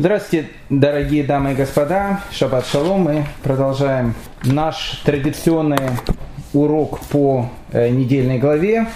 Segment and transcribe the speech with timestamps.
[0.00, 2.20] Здравствуйте, дорогие дамы и господа.
[2.30, 3.00] Шаббат шалом.
[3.00, 5.90] Мы продолжаем наш традиционный
[6.52, 8.86] урок по э, недельной главе.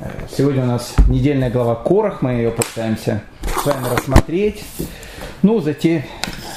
[0.00, 2.20] Э, сегодня у нас недельная глава Корах.
[2.20, 3.22] Мы ее пытаемся
[3.58, 4.62] с вами рассмотреть.
[5.40, 6.04] Ну, за те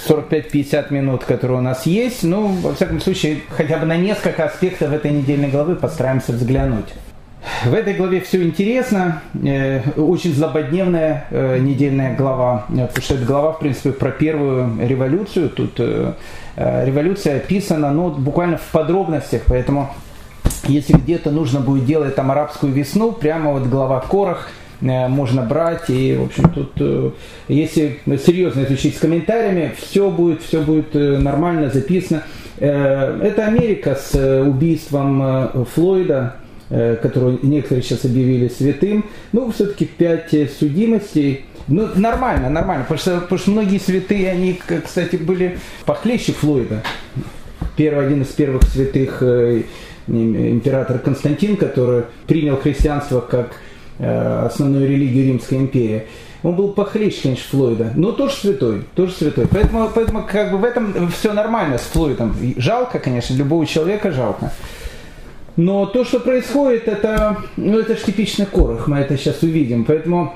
[0.10, 2.24] 45-50 минут, которые у нас есть.
[2.24, 6.94] Ну, во всяком случае, хотя бы на несколько аспектов этой недельной главы постараемся взглянуть.
[7.66, 13.26] В этой главе все интересно, э, очень злободневная э, недельная глава, э, потому что это
[13.26, 15.50] глава, в принципе, про первую революцию.
[15.50, 15.80] Тут
[16.56, 19.92] революция описана ну, буквально в подробностях, поэтому
[20.68, 24.50] если где-то нужно будет делать там арабскую весну, прямо вот глава Корах
[24.82, 25.90] можно брать.
[25.90, 27.14] И, в общем, тут,
[27.48, 32.24] если серьезно изучить с комментариями, все будет, все будет нормально записано.
[32.58, 36.38] Это Америка с убийством Флойда,
[36.70, 41.46] Э, которую некоторые сейчас объявили святым, ну, все-таки пять судимостей.
[41.70, 46.84] Ну, нормально, нормально, потому что, потому что многие святые, они, кстати, были похлеще Флойда.
[47.78, 49.62] Первый, один из первых святых э,
[50.08, 53.54] император Константин, который принял христианство как
[54.00, 56.04] э, основную религию Римской империи.
[56.44, 59.48] Он был похлеще, конечно, Флойда, но тоже святой, тоже святой.
[59.50, 62.36] Поэтому, поэтому как бы в этом все нормально с Флойдом.
[62.58, 64.52] Жалко, конечно, любого человека жалко.
[65.58, 69.86] Но то, что происходит, это, ну, это же типичный Корах, мы это сейчас увидим.
[69.86, 70.36] Поэтому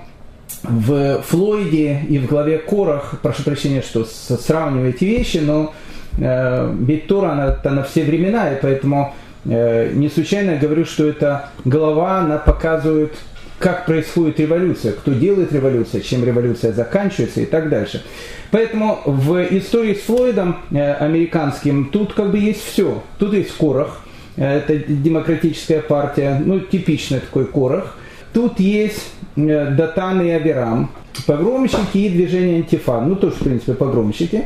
[0.64, 5.74] в Флойде и в главе Корах, прошу прощения, что сравниваю эти вещи, но
[6.18, 9.14] э, ведь Тора, она, она на все времена, и поэтому
[9.46, 13.14] э, не случайно говорю, что эта глава, она показывает,
[13.60, 18.04] как происходит революция, кто делает революцию, чем революция заканчивается и так дальше.
[18.50, 23.04] Поэтому в истории с Флойдом э, американским тут как бы есть все.
[23.20, 24.02] Тут есть Корах–
[24.38, 27.98] это демократическая партия, ну, типичный такой корох.
[28.34, 30.92] Тут есть э, Датан и Аверам,
[31.28, 34.46] погромщики и движение антифа, ну, тоже, в принципе, погромщики.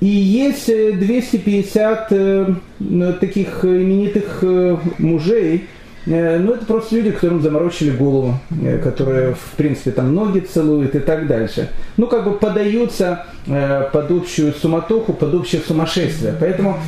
[0.00, 4.42] И есть 250 э, э, таких именитых
[4.98, 5.66] мужей,
[6.08, 8.38] ну, это просто люди, которым заморочили голову,
[8.84, 11.68] которые, в принципе, там ноги целуют и так дальше.
[11.96, 16.32] Ну, как бы подаются под общую суматоху, под общее сумасшествие.
[16.38, 16.78] Поэтому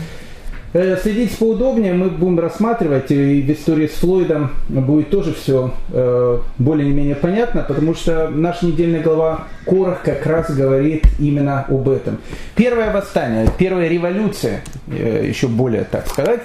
[0.80, 6.38] Э, следить поудобнее мы будем рассматривать, и в истории с Флойдом будет тоже все э,
[6.58, 12.18] более-менее понятно, потому что наша недельная глава Корах как раз говорит именно об этом.
[12.54, 16.42] Первое восстание, первая революция, э, еще более так сказать.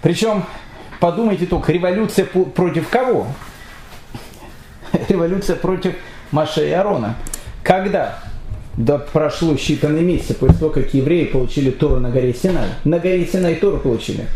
[0.00, 0.44] Причем,
[1.00, 3.26] подумайте только, революция против кого?
[5.08, 5.96] Революция против
[6.30, 7.16] Маше и Арона.
[7.64, 8.25] Когда?
[8.76, 12.66] Да прошло считанные месяцы после того, как евреи получили Тору на горе Синай.
[12.84, 14.26] На горе Синай Тору получили.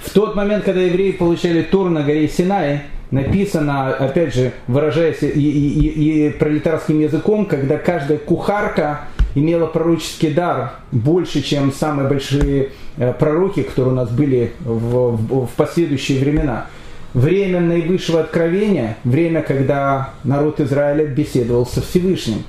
[0.00, 5.26] В тот момент, когда евреи получали Тору на горе Синай, написано, опять же, выражаясь и,
[5.28, 9.02] и, и пролетарским языком, когда каждая кухарка
[9.34, 15.46] имела пророческий дар больше, чем самые большие э, пророки, которые у нас были в, в,
[15.46, 16.66] в последующие времена.
[17.14, 22.44] Время наивысшего откровения, время, когда народ Израиля беседовал со Всевышним.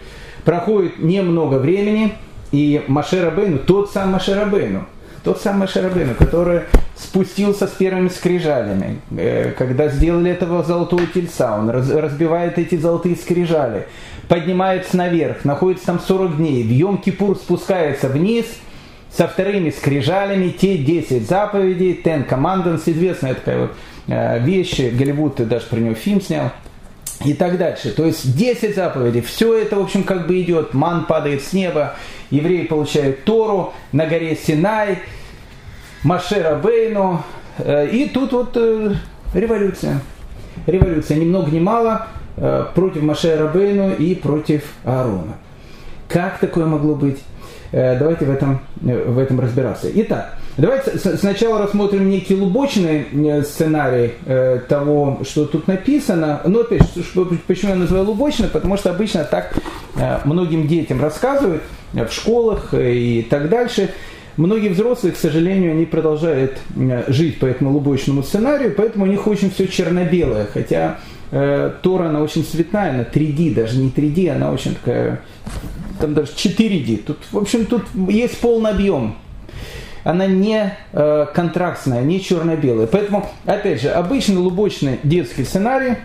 [0.45, 2.13] Проходит немного времени,
[2.51, 4.85] и Машер Абейну, тот сам Машер Абейну,
[5.23, 6.61] тот сам Машер Абейну, который
[6.95, 13.87] спустился с первыми скрижалями, э, когда сделали этого золотого тельца, он разбивает эти золотые скрижали,
[14.27, 18.45] поднимается наверх, находится там 40 дней, в Йом-Кипур спускается вниз
[19.11, 23.71] со вторыми скрижалями, те 10 заповедей, Ten Commandments, известная такая вот
[24.07, 26.51] э, вещь, Голливуд даже про него фильм снял–
[27.25, 27.91] и так дальше.
[27.91, 31.95] То есть 10 заповедей, все это, в общем, как бы идет, ман падает с неба,
[32.29, 34.99] евреи получают Тору на горе Синай,
[36.03, 37.23] Машера Бейну,
[37.59, 38.95] э, и тут вот э,
[39.33, 40.01] революция.
[40.67, 42.07] Революция, ни много ни мало,
[42.37, 45.35] э, против Машера Бейну и против Аарона.
[46.09, 47.19] Как такое могло быть?
[47.71, 49.89] Давайте в этом, в этом разбираться.
[49.91, 56.41] Итак, Давайте сначала рассмотрим некий лубочный э, сценарий э, того, что тут написано.
[56.45, 56.87] Но опять
[57.47, 58.49] почему я называю лубочный?
[58.49, 59.55] Потому что обычно так
[59.95, 63.89] э, многим детям рассказывают в школах и так дальше.
[64.37, 66.57] Многие взрослые, к сожалению, они продолжают
[67.07, 70.47] жить по этому лубочному сценарию, поэтому у них очень все черно-белое.
[70.51, 70.99] Хотя
[71.29, 75.21] Тора, она очень цветная, она 3D, даже не 3D, она очень такая,
[75.99, 77.03] там даже 4D.
[77.05, 79.15] Тут, в общем, тут есть полный объем
[80.03, 82.87] она не э, контрастная, не черно-белая.
[82.87, 85.95] Поэтому, опять же, обычный лубочный детский сценарий,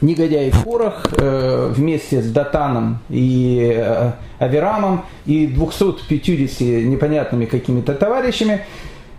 [0.00, 8.64] негодяй в порох э, вместе с Датаном и э, Аверамом и 250 непонятными какими-то товарищами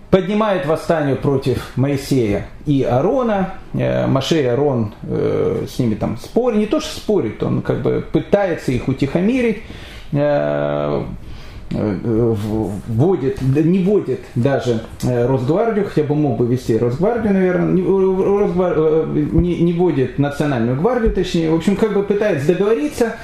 [0.09, 3.53] поднимает восстание против Моисея и Арона.
[3.73, 7.81] Э, Маше и Арон э, с ними там спорит, не то что спорит, он как
[7.81, 9.63] бы пытается их утихомирить.
[11.71, 19.07] Вводит, не вводит даже Росгвардию, хотя бы мог бы вести Росгвардию, наверное, не, Росгвар...
[19.07, 23.15] не, не вводит Национальную гвардию, точнее, в общем, как бы пытается договориться,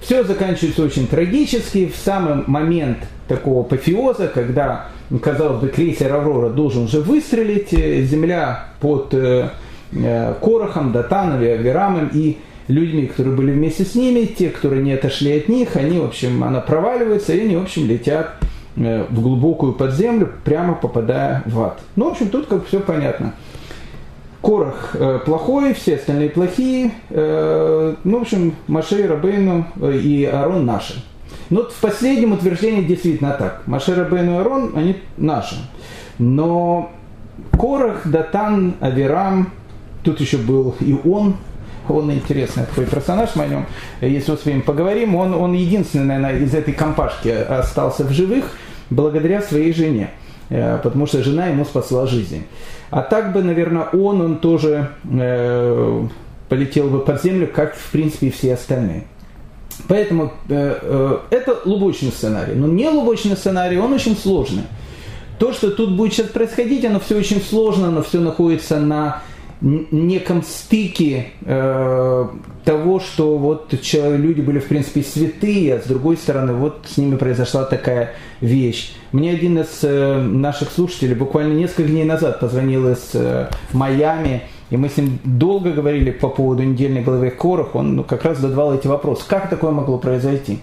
[0.00, 2.98] все заканчивается очень трагически, в самый момент
[3.28, 4.86] такого апофеоза, когда,
[5.22, 9.14] казалось бы, крейсер «Аврора» должен уже выстрелить, земля под
[10.40, 12.38] Корохом, Датаном, Аверамом и
[12.68, 16.42] людьми, которые были вместе с ними, те, которые не отошли от них, они, в общем,
[16.44, 18.36] она проваливается, и они, в общем, летят
[18.76, 21.80] э, в глубокую подземлю, прямо попадая в ад.
[21.96, 23.34] Ну, в общем, тут как все понятно.
[24.42, 26.92] Корах э, плохой, все остальные плохие.
[27.10, 31.02] Э, ну, в общем, Маше Рабейну э, и Арон наши.
[31.50, 33.62] Но вот в последнем утверждении действительно так.
[33.66, 35.56] Маше Рабейну и Арон, они наши.
[36.18, 36.90] Но
[37.58, 39.50] Корах, Датан, Авирам,
[40.02, 41.36] тут еще был и он,
[41.90, 43.66] он интересный такой персонаж, мы о нем,
[44.00, 45.14] если успеем, поговорим.
[45.14, 48.44] Он, он единственный, наверное, из этой компашки остался в живых
[48.90, 50.10] благодаря своей жене,
[50.48, 52.44] э, потому что жена ему спасла жизнь.
[52.90, 56.06] А так бы, наверное, он, он тоже э,
[56.48, 59.04] полетел бы под землю, как, в принципе, и все остальные.
[59.88, 62.54] Поэтому э, э, это лубочный сценарий.
[62.54, 64.62] Но не лубочный сценарий, он очень сложный.
[65.38, 69.22] То, что тут будет сейчас происходить, оно все очень сложно, оно все находится на
[69.60, 72.26] неком стыке э,
[72.64, 77.16] того, что вот люди были в принципе святые, а с другой стороны вот с ними
[77.16, 78.94] произошла такая вещь.
[79.12, 84.76] Мне один из э, наших слушателей буквально несколько дней назад позвонил из э, Майами, и
[84.76, 88.74] мы с ним долго говорили по поводу недельной главы Корах, он ну, как раз задавал
[88.74, 90.58] эти вопросы, как такое могло произойти.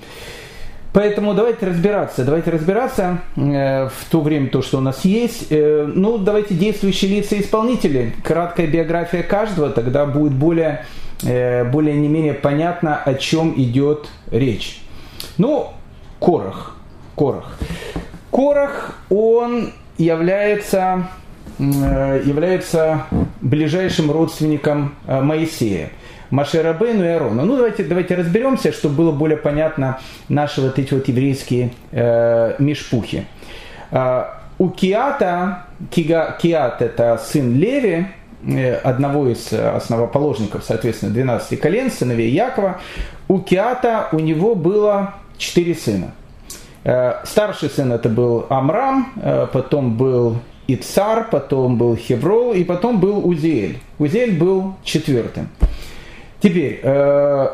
[0.94, 5.48] Поэтому давайте разбираться, давайте разбираться э, в то время, то, что у нас есть.
[5.50, 8.14] Э, ну, давайте действующие лица исполнители.
[8.24, 10.86] Краткая биография каждого, тогда будет более,
[11.24, 14.84] э, более не менее понятно, о чем идет речь.
[15.40, 15.74] Ну,
[16.20, 16.78] Корах.
[17.16, 17.58] Корах.
[18.32, 21.10] Корах, он является,
[21.58, 23.08] э, является
[23.42, 25.90] ближайшим родственником э, Моисея.
[26.34, 27.46] Машерабейну и Арона.
[27.46, 30.00] Ну, давайте, давайте разберемся, чтобы было более понятно
[30.30, 33.28] наши вот эти вот еврейские э, мишпухи.
[33.92, 34.24] Э,
[34.58, 38.08] у Киата, Кига, Киат это сын Леви,
[38.48, 42.82] э, одного из основоположников, соответственно, 12 колен, сыновей Якова.
[43.28, 46.16] У Киата у него было четыре сына.
[46.84, 50.38] Э, старший сын это был Амрам, э, потом был
[50.68, 53.78] Ицар, потом был Хеврол и потом был Узиэль.
[54.00, 55.50] Узиэль был четвертым.
[56.44, 57.48] Теперь, э,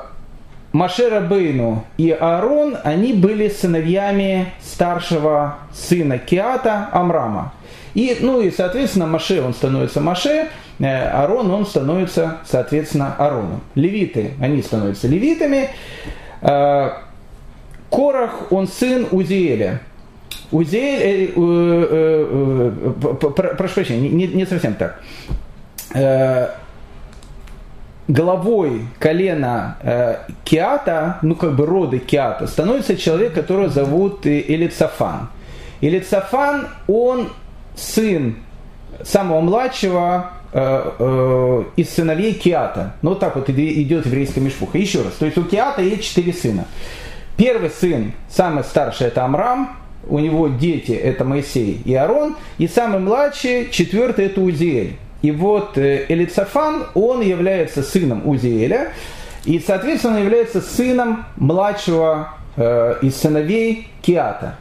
[0.71, 7.53] Машера Бейну и Аарон, они были сыновьями старшего сына Киата Амрама.
[7.93, 10.47] И, ну и, соответственно, Маше, он становится Маше,
[10.79, 13.61] э, Арон, он становится, соответственно, Ароном.
[13.75, 15.69] Левиты, они становятся левитами.
[16.41, 16.89] Э,
[17.91, 19.81] Корах, он сын Узиэля.
[20.51, 22.71] Узиэль, э, э,
[23.03, 24.99] э, прошу прощения, не, не совсем так
[28.09, 35.29] главой колена э, Киата, ну как бы рода Киата, становится человек, которого зовут Элицафан.
[35.79, 37.29] Элицафан, он
[37.75, 38.35] сын
[39.03, 42.95] самого младшего э, э, из сыновей Киата.
[43.03, 44.79] Ну вот так вот идет еврейская мешпуха.
[44.79, 46.65] Еще раз, то есть у Киата есть четыре сына.
[47.37, 49.77] Первый сын, самый старший, это Амрам,
[50.07, 54.97] у него дети, это Моисей и Арон, и самый младший, четвертый, это Узиэль.
[55.21, 58.93] И вот э, Элицафан, он является сыном Узиэля,
[59.45, 64.55] и, соответственно, является сыном младшего э, из сыновей Киата.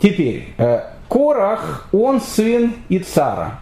[0.00, 3.60] Теперь, э, Корах, он сын Ицара.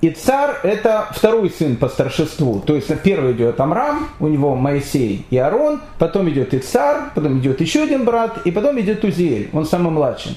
[0.00, 2.60] Ицар– это второй сын по старшеству.
[2.60, 7.60] То есть первый идет Амрам, у него Моисей и Арон, потом идет Ицар, потом идет
[7.60, 10.36] еще один брат, и потом идет Узиэль, он самый младший.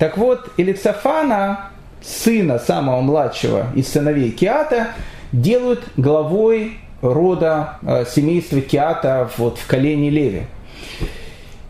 [0.00, 1.70] Так вот, Элицафана
[2.02, 4.88] сына самого младшего из сыновей Киата
[5.32, 10.42] делают главой рода э, семейства Киата вот, в колене Леви.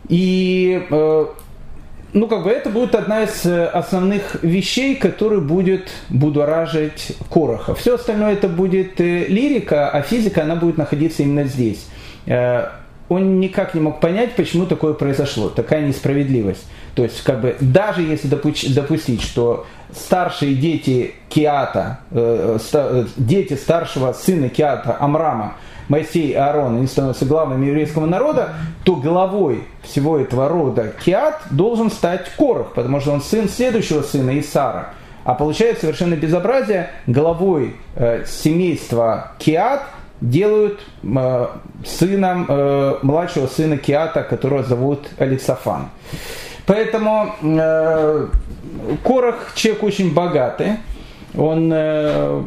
[0.07, 1.25] И э,
[2.13, 7.75] ну, как бы это будет одна из э, основных вещей, которые будет будоражить Короха.
[7.75, 11.85] Все остальное это будет э, лирика, а физика, она будет находиться именно здесь.
[12.25, 12.69] Э,
[13.09, 16.65] он никак не мог понять, почему такое произошло, такая несправедливость.
[16.95, 24.13] То есть, как бы, даже если допустить, что старшие дети Киата, э, ста, дети старшего
[24.13, 25.55] сына Киата, Амрама,
[25.89, 28.53] Моисей и Аарон, они становятся главными еврейского народа,
[28.85, 34.39] то главой всего этого рода Киат должен стать Корах, потому что он сын следующего сына
[34.39, 34.89] Исара.
[35.23, 39.83] А получается совершенно безобразие, главой э, семейства Киат
[40.21, 41.47] делают э,
[41.85, 45.89] сыном э, младшего сына Киата, которого зовут Алицафан.
[46.69, 48.27] Поэтому э,
[49.03, 50.73] Корах человек очень богатый.
[51.35, 52.43] Он э,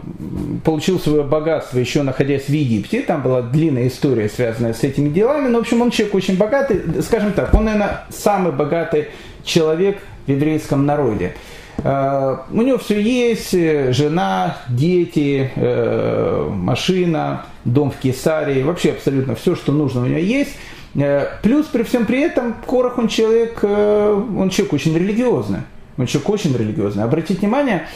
[0.64, 3.02] получил свое богатство еще находясь в Египте.
[3.02, 5.48] Там была длинная история, связанная с этими делами.
[5.48, 7.02] Но, в общем, он человек очень богатый.
[7.02, 9.08] Скажем так, он, наверное, самый богатый
[9.42, 11.34] человек в еврейском народе.
[11.78, 19.56] Э, у него все есть, жена, дети, э, машина, дом в Кесарии, вообще абсолютно все,
[19.56, 20.52] что нужно у него есть.
[20.94, 25.60] Э, плюс при всем при этом Корах, он человек, он человек очень религиозный.
[25.98, 27.04] Он человек очень религиозный.
[27.04, 27.86] Обратите внимание,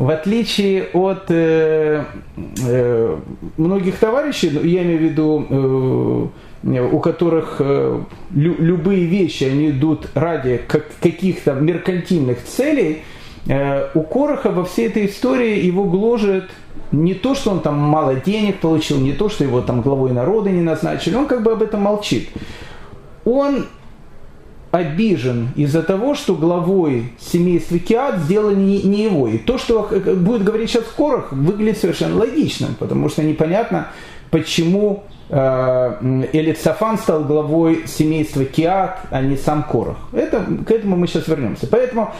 [0.00, 2.04] в отличие от э,
[2.66, 3.16] э,
[3.58, 6.30] многих товарищей, ну, я имею в виду,
[6.64, 8.00] э, у которых э,
[8.34, 14.88] лю, любые вещи, они идут ради как, каких-то меркантильных целей, э, у Короха во всей
[14.88, 16.50] этой истории его гложет
[16.92, 20.50] не то, что он там мало денег получил, не то, что его там главой народа
[20.50, 22.28] не назначили, он как бы об этом молчит.
[23.24, 23.66] Он
[24.70, 29.28] обижен из-за того, что главой семейства Киат сделали не, не его.
[29.28, 33.88] И то, что будет говорить сейчас Корах, выглядит совершенно логичным, потому что непонятно,
[34.30, 39.96] почему э, Элицафан стал главой семейства Киат, а не сам Корах.
[40.12, 41.66] Это, к этому мы сейчас вернемся.
[41.66, 42.14] Поэтому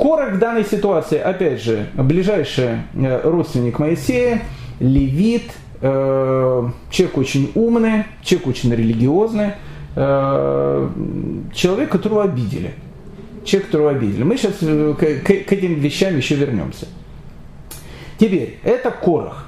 [0.00, 4.42] Корах в данной ситуации, опять же, ближайший э, родственник Моисея,
[4.78, 5.52] левит,
[5.82, 9.52] э, человек очень умный, человек очень религиозный,
[9.96, 10.88] Э,
[11.52, 12.74] человек, которого обидели.
[13.44, 14.22] Человек, которого обидели.
[14.22, 16.86] Мы сейчас к, этим вещам еще вернемся.
[18.18, 19.46] Теперь, это Корах.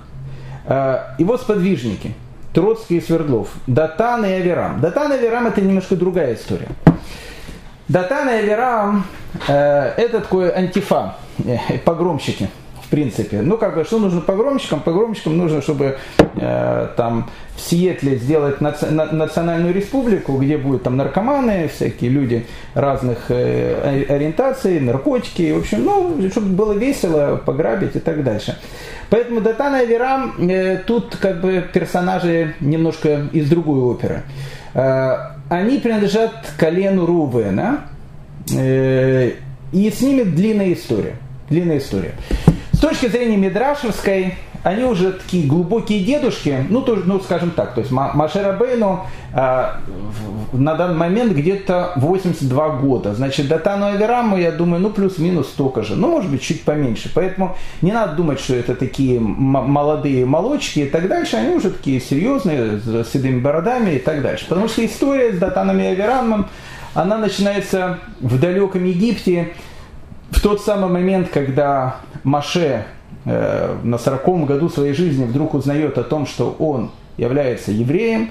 [1.19, 2.15] Его сподвижники.
[2.53, 3.49] Троцкий и Свердлов.
[3.67, 4.81] Датан и Аверам.
[4.81, 6.69] Датан и Аверам это немножко другая история.
[7.89, 9.05] Датан и Аверам
[9.49, 12.49] э, это такой антифа, э, погромщики
[12.93, 13.41] принципе.
[13.41, 14.81] Ну, как бы, что нужно погромщикам?
[14.81, 21.69] Погромщикам нужно, чтобы э, там в Сиэтле сделать наци- национальную республику, где будут там наркоманы,
[21.69, 28.23] всякие люди разных э, ориентаций, наркотики, в общем, ну, чтобы было весело, пограбить и так
[28.23, 28.59] дальше.
[29.09, 34.23] Поэтому Датан и Аверам э, тут как бы персонажи немножко из другой оперы.
[35.53, 37.87] Они принадлежат колену Рувена,
[38.55, 39.33] э,
[39.73, 41.17] и с ними длинная история.
[41.51, 42.15] Длинная история
[42.83, 47.91] точки зрения Мидрашевской, они уже такие глубокие дедушки, ну, то, ну скажем так, то есть
[47.91, 49.05] Машера Бейну
[49.35, 49.67] э,
[50.53, 53.15] на данный момент где-то 82 года.
[53.15, 55.97] Значит, Датану Авераму, я думаю, ну, плюс-минус столько же.
[55.97, 57.11] Ну, может быть, чуть поменьше.
[57.13, 61.37] Поэтому не надо думать, что это такие молодые молочки и так дальше.
[61.37, 64.47] Они уже такие серьезные, с седыми бородами и так дальше.
[64.49, 66.47] Потому что история с Датаном и Аверамом,
[66.95, 69.55] она начинается в далеком Египте,
[70.31, 72.87] в тот самый момент, когда Маше
[73.25, 78.31] на сороковом году своей жизни вдруг узнает о том, что он является евреем,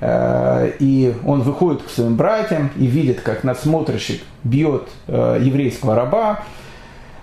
[0.00, 6.44] э, и он выходит к своим братьям и видит, как надсмотрщик бьет э, еврейского раба,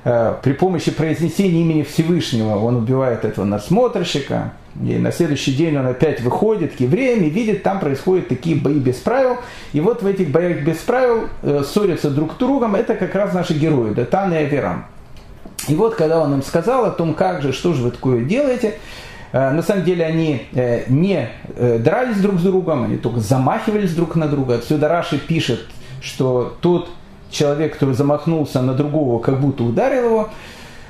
[0.03, 5.87] э, при помощи произнесения имени Всевышнего он убивает этого надсмотрщика, и на следующий день он
[5.87, 9.37] опять выходит к евреям и видит, там происходят такие бои без правил.
[9.73, 12.75] И вот в этих боях без правил э, ссорятся друг с другом.
[12.75, 14.85] Это как раз наши герои, Датан и Аверам.
[15.67, 18.75] И вот когда он им сказал о том, как же, что же вы такое делаете,
[19.31, 23.93] э, на самом деле они э, не э, дрались друг с другом, они только замахивались
[23.93, 24.55] друг на друга.
[24.55, 25.65] Отсюда Раши пишет,
[26.01, 26.89] что тот
[27.29, 30.29] человек, который замахнулся на другого, как будто ударил его,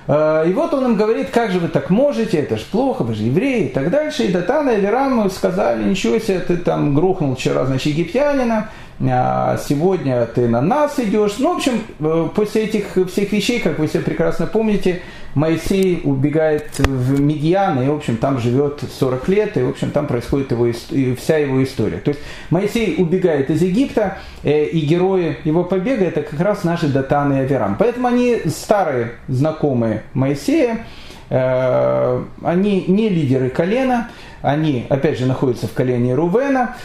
[0.09, 3.23] и вот он им говорит, как же вы так можете, это же плохо, вы же
[3.23, 4.23] евреи и так дальше.
[4.23, 10.47] И Датана и Верам сказали, ничего себе, ты там грохнул вчера, значит, египтянина, сегодня ты
[10.47, 11.35] на нас идешь.
[11.37, 15.01] Ну, в общем, э, после этих всех вещей, как вы все прекрасно помните,
[15.35, 20.07] Моисей убегает в Медьян, и, в общем, там живет 40 лет, и, в общем, там
[20.07, 20.67] происходит его,
[21.15, 21.97] вся его история.
[21.97, 26.87] То есть Моисей убегает из Египта, э, и герои его побега– это как раз наши
[26.87, 27.75] Датан и Аверам.
[27.77, 30.85] Поэтому они старые знакомые Моисея,
[31.29, 34.09] э, они не лидеры колена,
[34.41, 36.75] они, опять же, находятся в колене Рувена,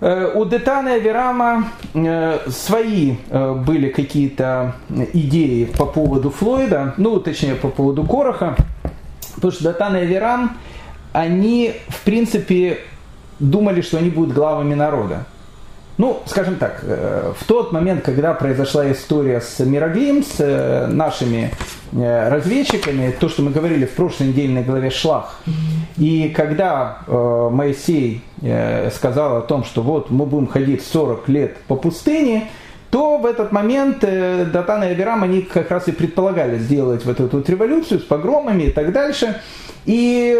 [0.00, 4.74] у Детана и Аверама э, свои э, были какие-то
[5.14, 8.56] идеи по поводу Флойда, ну, точнее, по поводу Короха,
[9.36, 10.58] потому что Детан и Аверам,
[11.12, 12.80] они, в принципе,
[13.38, 15.24] думали, что они будут главами народа.
[15.98, 21.52] Ну, скажем так, э, в тот момент, когда произошла история с Мироглим, с э, нашими
[21.92, 25.40] э, разведчиками, то, что мы говорили в прошлой недельной главе Шлах,
[25.96, 28.22] и когда Моисей
[28.94, 32.50] сказал о том, что вот мы будем ходить 40 лет по пустыне,
[32.90, 37.38] то в этот момент Датан и Авирам, они как раз и предполагали сделать вот эту
[37.38, 39.40] вот революцию с погромами и так дальше.
[39.86, 40.36] И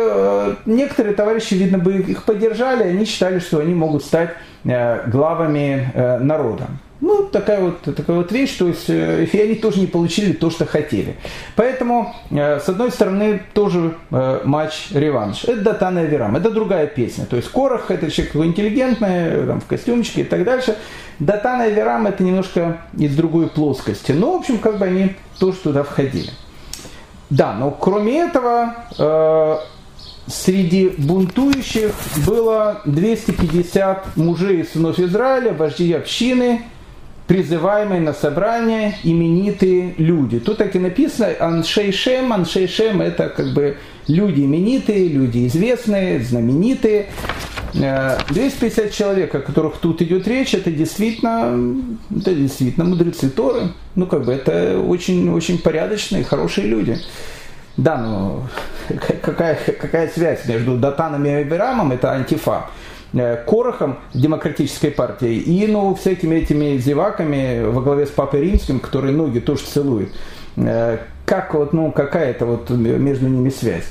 [0.66, 4.30] некоторые товарищи, видно, бы их поддержали, они считали, что они могут стать
[4.66, 6.66] главами э, народа.
[7.00, 10.48] Ну, такая вот, такая вот вещь, то есть э, и они тоже не получили то,
[10.50, 11.16] что хотели.
[11.54, 15.44] Поэтому, э, с одной стороны, тоже э, матч-реванш.
[15.44, 17.26] Это Датан и Авирам, это другая песня.
[17.26, 20.76] То есть Корах это человек интеллигентный, там, в костюмчике и так дальше.
[21.18, 24.12] Датан и Авирам это немножко из другой плоскости.
[24.12, 26.30] Но, в общем, как бы они тоже туда входили.
[27.28, 29.56] Да, но кроме этого, э,
[30.26, 31.92] среди бунтующих
[32.26, 36.62] было 250 мужей и сынов Израиля, вожди общины,
[37.26, 40.38] призываемые на собрание именитые люди.
[40.38, 42.32] Тут так и написано Аншейшем.
[42.32, 47.06] Аншейшем это как бы люди именитые, люди известные, знаменитые.
[47.72, 53.72] 250 э, человек, о которых тут идет речь, это действительно, это действительно мудрецы Торы.
[53.96, 56.98] Ну, как бы, это очень, очень порядочные, хорошие люди.
[57.76, 58.46] Да, но
[59.22, 61.92] какая, какая связь между Датаном и Абирамом?
[61.92, 62.66] Это антифа.
[63.12, 69.14] Э, Корохом демократической партии и ну, всякими этими зеваками во главе с Папой Римским, которые
[69.14, 70.10] ноги тоже целуют.
[70.56, 73.90] Э, как вот, ну, какая-то вот между ними связь.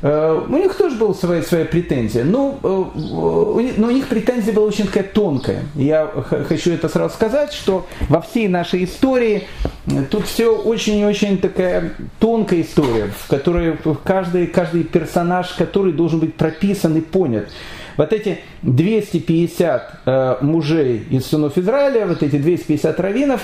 [0.00, 2.24] Э, у них тоже была своя, своя претензия.
[2.24, 5.64] Но, э, но у них претензия была очень такая тонкая.
[5.74, 6.06] Я
[6.48, 9.44] хочу это сразу сказать, что во всей нашей истории
[9.86, 16.34] э, тут все очень-очень такая тонкая история, в которой каждый, каждый персонаж, который должен быть
[16.34, 17.48] прописан и понят.
[17.96, 23.42] Вот эти 250 мужей из сынов Израиля, вот эти 250 раввинов,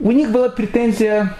[0.00, 1.36] у них была претензия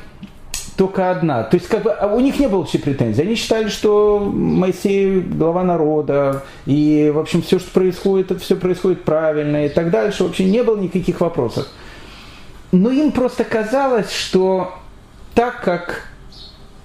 [0.77, 1.45] только одна.
[1.45, 3.23] То есть как бы а у них не было вообще претензий.
[3.23, 9.05] Они считали, что Моисей глава народа, и в общем все, что происходит, это все происходит
[9.05, 10.25] правильно и так дальше.
[10.25, 11.67] Вообще не было никаких вопросов.
[12.73, 14.73] Но им просто казалось, что
[15.35, 16.09] так как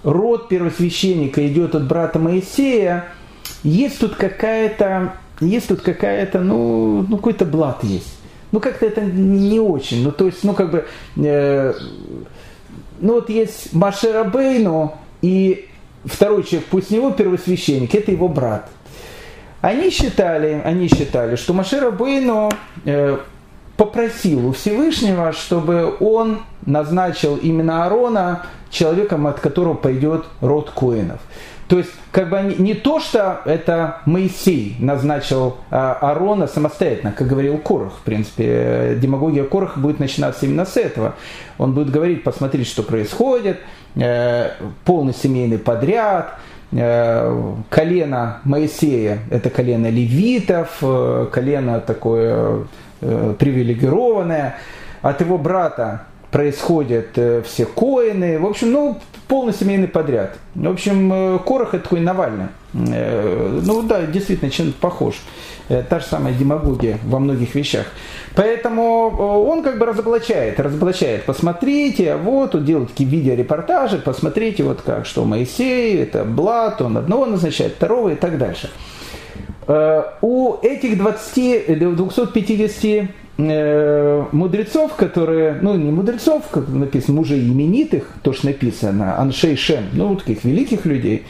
[0.03, 3.05] род первосвященника идет от брата Моисея,
[3.63, 8.17] есть тут какая-то, есть тут какая-то, ну, ну какой-то блат есть.
[8.51, 10.03] Ну как-то это не очень.
[10.03, 10.85] Ну то есть, ну как бы
[11.17, 11.73] э,
[12.99, 15.67] ну вот есть Машера Бейну и
[16.05, 18.69] второй человек, пусть него первосвященник, это его брат.
[19.61, 22.51] Они считали, они считали, что Машера Бейну
[22.85, 23.17] э,
[23.75, 31.19] попросил у Всевышнего, чтобы он назначил именно Аарона человеком, от которого пойдет род Коинов.
[31.67, 37.57] То есть, как бы не то, что это Моисей назначил а, Аарона самостоятельно, как говорил
[37.57, 37.93] Корах.
[37.93, 41.15] В принципе, э, демагогия Кораха будет начинаться именно с этого.
[41.57, 43.59] Он будет говорить, посмотрите, что происходит,
[43.95, 44.51] э,
[44.85, 46.35] полный семейный подряд,
[46.71, 50.81] э, колено Моисея– это колено левитов,
[51.31, 52.67] колено такое
[53.01, 54.55] привилегированное.
[55.01, 58.39] От его брата происходят все коины.
[58.39, 60.37] В общем, ну, полный семейный подряд.
[60.55, 62.47] В общем, э, Корох это такой Навальный.
[62.73, 65.15] Э, ну да, действительно, чем-то похож.
[65.69, 67.85] Э, та же самая демагогия во многих вещах.
[68.35, 69.09] Поэтому
[69.47, 71.25] он как бы разоблачает, разоблачает.
[71.25, 77.25] Посмотрите, вот, он делает такие видеорепортажи, посмотрите, вот как, что Моисей, это Блат, он одного
[77.25, 78.69] назначает, второго и так дальше.
[79.67, 88.33] У этих 20, 250 Э, мудрецов, которые, ну не мудрецов, как написано, мужей именитых, то,
[88.33, 91.23] что написано, Аншей Шем, ну таких великих людей,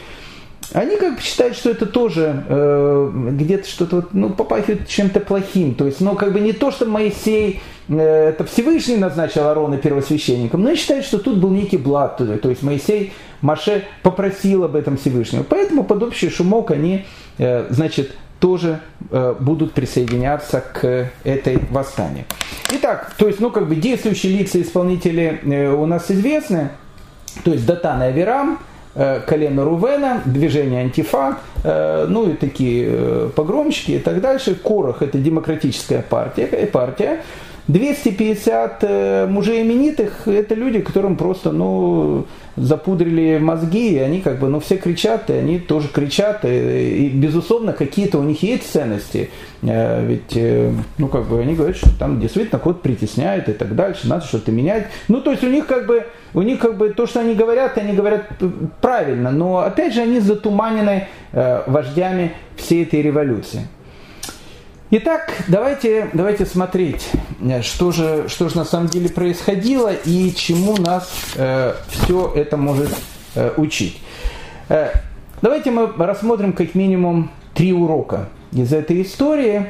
[0.72, 5.74] они как бы считают, что это тоже э, где-то что-то, ну, попахивает чем-то плохим.
[5.74, 10.62] То есть, ну, как бы не то, что Моисей, э, это Всевышний назначил Аарона первосвященником,
[10.62, 12.18] но они считают, что тут был некий блат.
[12.18, 15.42] То есть, Моисей, Маше попросил об этом Всевышнего.
[15.42, 17.06] Поэтому под общий шумок они,
[17.38, 22.24] э, значит, тоже э, будут присоединяться к этой восстанию.
[22.72, 26.70] Итак, то есть, ну, как бы действующие лица исполнители э, у нас известны,
[27.44, 28.58] то есть Датан и Авирам,
[28.94, 34.54] э, колено Рувена, движение Антифа, ну и такие погромщики и так дальше.
[34.54, 37.22] Корах это демократическая партия, партия
[37.68, 42.24] 250 э, мужей именитых– это люди, которым просто, ну,
[42.56, 47.08] запудрили мозги, и они как бы, ну, все кричат, и они тоже кричат, и, и
[47.10, 49.28] безусловно, какие-то у них есть ценности,
[49.60, 53.74] э, ведь, э, ну, как бы, они говорят, что там действительно код притесняет и так
[53.76, 54.86] дальше, надо что-то менять.
[55.08, 57.76] Ну, то есть у них как бы, у них как бы то, что они говорят,
[57.76, 58.28] они говорят
[58.80, 61.06] правильно, но, опять же, они затуманены
[61.66, 63.68] вождями всей этой революции.
[64.90, 67.10] Итак, давайте, давайте смотреть,
[67.60, 72.88] что же, что же на самом деле происходило и чему нас э, все это может
[73.34, 74.00] э, учить.
[74.70, 74.92] Э,
[75.42, 79.66] давайте мы рассмотрим как минимум три урока из этой истории.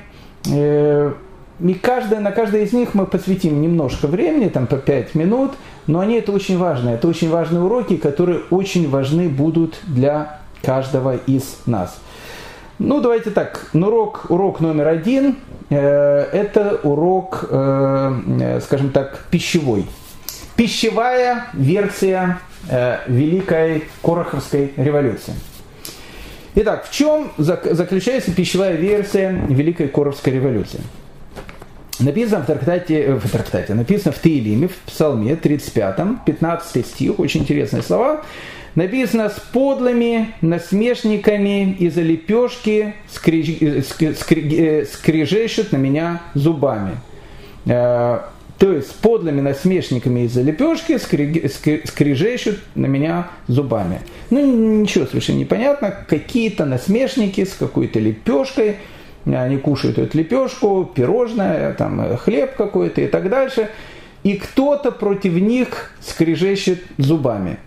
[0.49, 1.13] Э,
[1.59, 5.55] и каждая, на каждой из них мы посвятим немножко времени, там по 5 минут,
[5.89, 6.91] но они это очень важно.
[6.91, 11.99] Это очень важные уроки, которые очень важны будут для каждого из нас.
[12.79, 15.39] Ну, давайте так, урок, урок номер один
[15.69, 15.77] э,–
[16.33, 19.85] это урок, э, э, скажем так, пищевой.
[20.55, 22.39] Пищевая версия
[23.07, 25.33] Великой Короховской революции.
[26.57, 30.81] Итак, в чем заключается пищевая версия Великой Коровской революции?
[32.01, 37.83] Написано в трактате, в трактате, написано в Таилиме, в Псалме 35, 15 стих, очень интересные
[37.83, 38.23] слова.
[38.75, 43.57] Написано «С подлыми насмешниками из-за лепешки скриж...
[44.19, 44.85] скри...
[44.85, 46.97] скрижещут на меня зубами».
[47.67, 48.21] Э,
[48.59, 51.49] то есть подлыми насмешниками из-за лепешки скри...
[51.85, 54.01] скрижещут на меня зубами.
[54.31, 55.95] Ну, ничего совершенно непонятно.
[56.09, 58.77] Какие-то насмешники с какой-то лепешкой–
[59.37, 63.69] они кушают эту лепешку, пирожное, там, хлеб какой-то и так дальше.
[64.23, 67.59] И кто-то против них скрежещет зубами.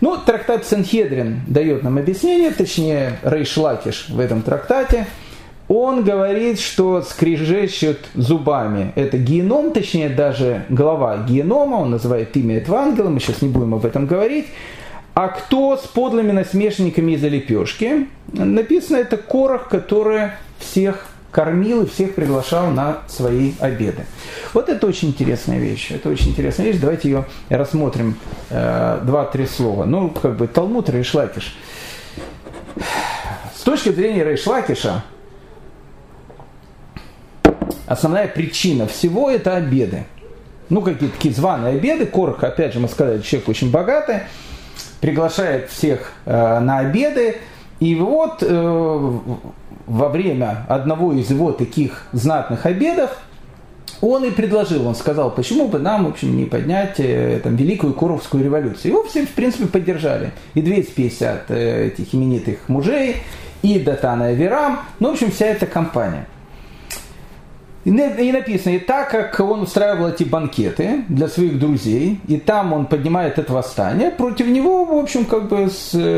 [0.00, 5.06] Ну, трактат Санхедрин дает нам объяснение, точнее, Рейш Лакиш в этом трактате.
[5.68, 8.92] Он говорит, что скрежещет зубами.
[8.96, 13.74] Это геном, точнее, даже глава генома, он называет имя этого ангела, мы сейчас не будем
[13.74, 14.46] об этом говорить.
[15.14, 18.08] А кто с подлыми насмешниками из-за лепешки?
[18.32, 24.04] Написано, это корох, который всех кормил и всех приглашал на свои обеды.
[24.52, 25.90] Вот это очень интересная вещь.
[25.90, 26.78] Это очень интересная вещь.
[26.80, 28.16] Давайте ее рассмотрим
[28.50, 29.84] э, два-три слова.
[29.84, 31.56] Ну, как бы Талмуд Рейшлакиш.
[33.54, 35.04] С точки зрения Рейшлакиша,
[37.86, 40.04] основная причина всего это обеды.
[40.68, 42.06] Ну, какие-то такие званые обеды.
[42.06, 44.20] Корох, опять же, мы сказали, человек очень богатый,
[45.00, 47.36] приглашает всех э, на обеды.
[47.80, 49.18] И вот э,
[49.90, 53.10] во время одного из его таких знатных обедов
[54.00, 57.92] он и предложил, он сказал, почему бы нам, в общем, не поднять э, там, Великую
[57.92, 58.92] Куровскую революцию.
[58.92, 60.30] Его все, в принципе, поддержали.
[60.54, 63.16] И 250 э, этих именитых мужей,
[63.62, 66.26] и Датана Верам, ну, в общем, вся эта компания.
[67.84, 72.86] И написано, и так как он устраивал эти банкеты для своих друзей, и там он
[72.86, 75.68] поднимает это восстание, против него, в общем, как бы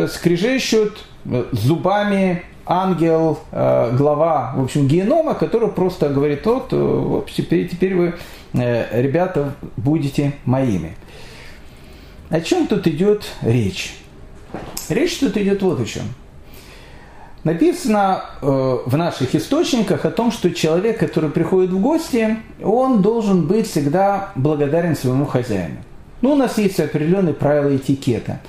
[0.08, 1.04] скрежещут
[1.52, 8.14] зубами ангел, э, глава, в общем, генома, который просто говорит, вот, э, теперь, теперь вы,
[8.54, 10.96] э, ребята, будете моими.
[12.30, 13.94] О чем тут идет речь?
[14.88, 16.04] Речь тут идет вот о чем.
[17.44, 23.68] Написано в наших источниках о том, что человек, который приходит в гости, он должен быть
[23.68, 25.78] всегда благодарен своему хозяину.
[26.20, 28.40] Ну, у нас есть определенные правила этикета.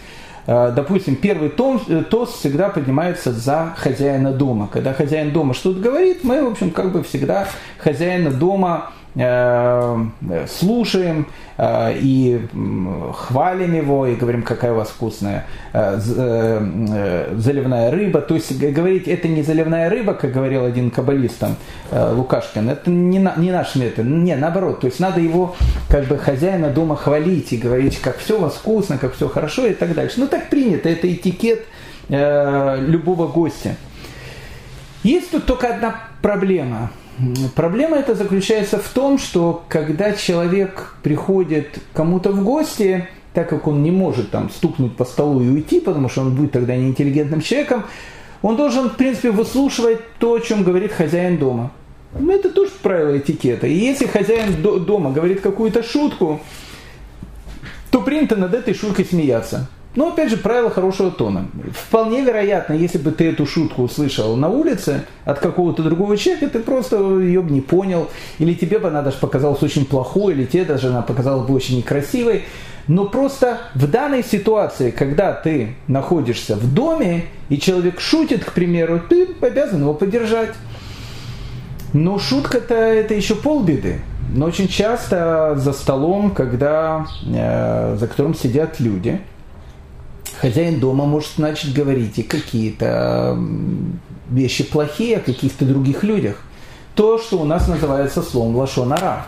[0.45, 4.67] Э, допустим, первый том, э, тост всегда поднимается за хозяина дома.
[4.71, 11.97] Когда хозяин дома что-то говорит, мы, в общем, как бы всегда хозяина дома слушаем э,
[11.99, 12.47] и
[13.13, 18.21] хвалим его, и говорим, какая у вас вкусная э, заливная рыба.
[18.21, 21.55] То есть говорить, это не заливная рыба, как говорил один каббалист там,
[21.91, 24.79] Лукашкин, это не, не наш метод, не, наоборот.
[24.79, 25.55] То есть надо его,
[25.89, 29.67] как бы, хозяина дома хвалить и говорить, как все у вас вкусно, как все хорошо
[29.67, 30.19] и так дальше.
[30.19, 31.65] Ну так принято, это этикет
[32.09, 33.75] любого гостя.
[35.03, 36.89] Есть тут только одна проблема–
[37.55, 43.83] Проблема эта заключается в том, что когда человек приходит кому-то в гости, так как он
[43.83, 47.85] не может там стукнуть по столу и уйти, потому что он будет тогда неинтеллигентным человеком,
[48.41, 51.71] он должен, в принципе, выслушивать то, о чем говорит хозяин дома.
[52.17, 53.67] Ну, это тоже правило этикета.
[53.67, 56.41] И если хозяин дома говорит какую-то шутку,
[57.89, 59.69] то принято над этой шуткой смеяться.
[59.95, 61.47] Но опять же, правило хорошего тона.
[61.71, 66.59] Вполне вероятно, если бы ты эту шутку услышал на улице от какого-то другого человека, ты
[66.59, 70.65] просто ее бы не понял, или тебе бы она даже показалась очень плохой, или тебе
[70.65, 72.43] даже она показалась бы очень некрасивой.
[72.87, 78.99] Но просто в данной ситуации, когда ты находишься в доме, и человек шутит, к примеру,
[79.07, 80.53] ты обязан его поддержать.
[81.93, 84.01] Но шутка-то это еще полбеды.
[84.33, 89.21] Но очень часто за столом, когда, э, за которым сидят люди–
[90.39, 93.37] хозяин дома может начать говорить и какие-то
[94.29, 96.37] вещи плохие о каких-то других людях.
[96.95, 99.25] То, что у нас называется словом лошонара.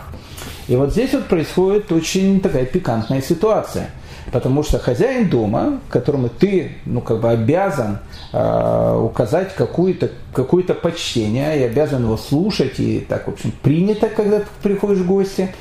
[0.68, 3.90] И вот здесь вот происходит очень такая пикантная ситуация.
[4.32, 8.00] Потому что хозяин дома, которому ты ну, как бы обязан
[8.32, 14.40] э, указать какое-то какое почтение и обязан его слушать, и так, в общем, принято, когда
[14.40, 15.54] ты приходишь в гости,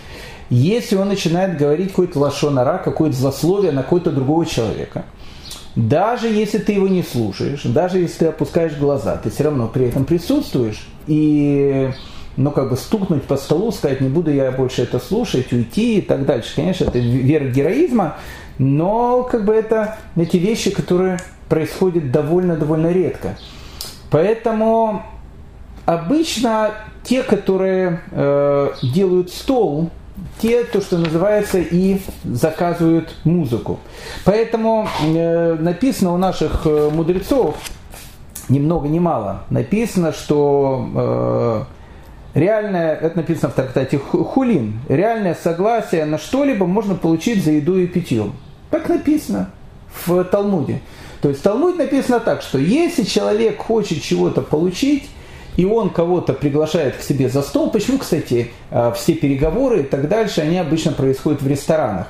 [0.50, 5.06] если он начинает говорить какой-то лошонара, какое-то злословие на какого-то другого человека–
[5.76, 9.88] даже если ты его не слушаешь, даже если ты опускаешь глаза, ты все равно при
[9.88, 10.88] этом присутствуешь.
[11.08, 11.90] И
[12.38, 16.02] ну, как бы стукнуть по столу, сказать, не буду я больше это слушать, уйти и
[16.02, 16.56] так дальше.
[16.56, 18.16] Конечно, это вера героизма,
[18.58, 23.38] но как бы это эти вещи, которые происходят довольно-довольно редко.
[24.10, 25.04] Поэтому
[25.86, 26.72] обычно
[27.04, 29.92] те, которые э, делают стол,
[30.40, 33.80] те, то, что называется, и заказывают музыку.
[34.24, 37.56] Поэтому э, написано у наших э, мудрецов,
[38.50, 41.68] ни много ни мало, написано, что
[42.36, 47.78] э, реальное, это написано в трактате Хулин, реальное согласие на что-либо можно получить за еду
[47.78, 48.34] и питьем.
[48.70, 49.50] Так написано
[50.06, 50.82] в Талмуде.
[51.22, 55.10] То есть в Талмуде написано так, что если человек хочет чего-то получить,
[55.58, 57.70] и он кого-то приглашает к себе за стол.
[57.70, 62.08] Почему, кстати, э, все переговоры и так дальше, они обычно происходят в ресторанах.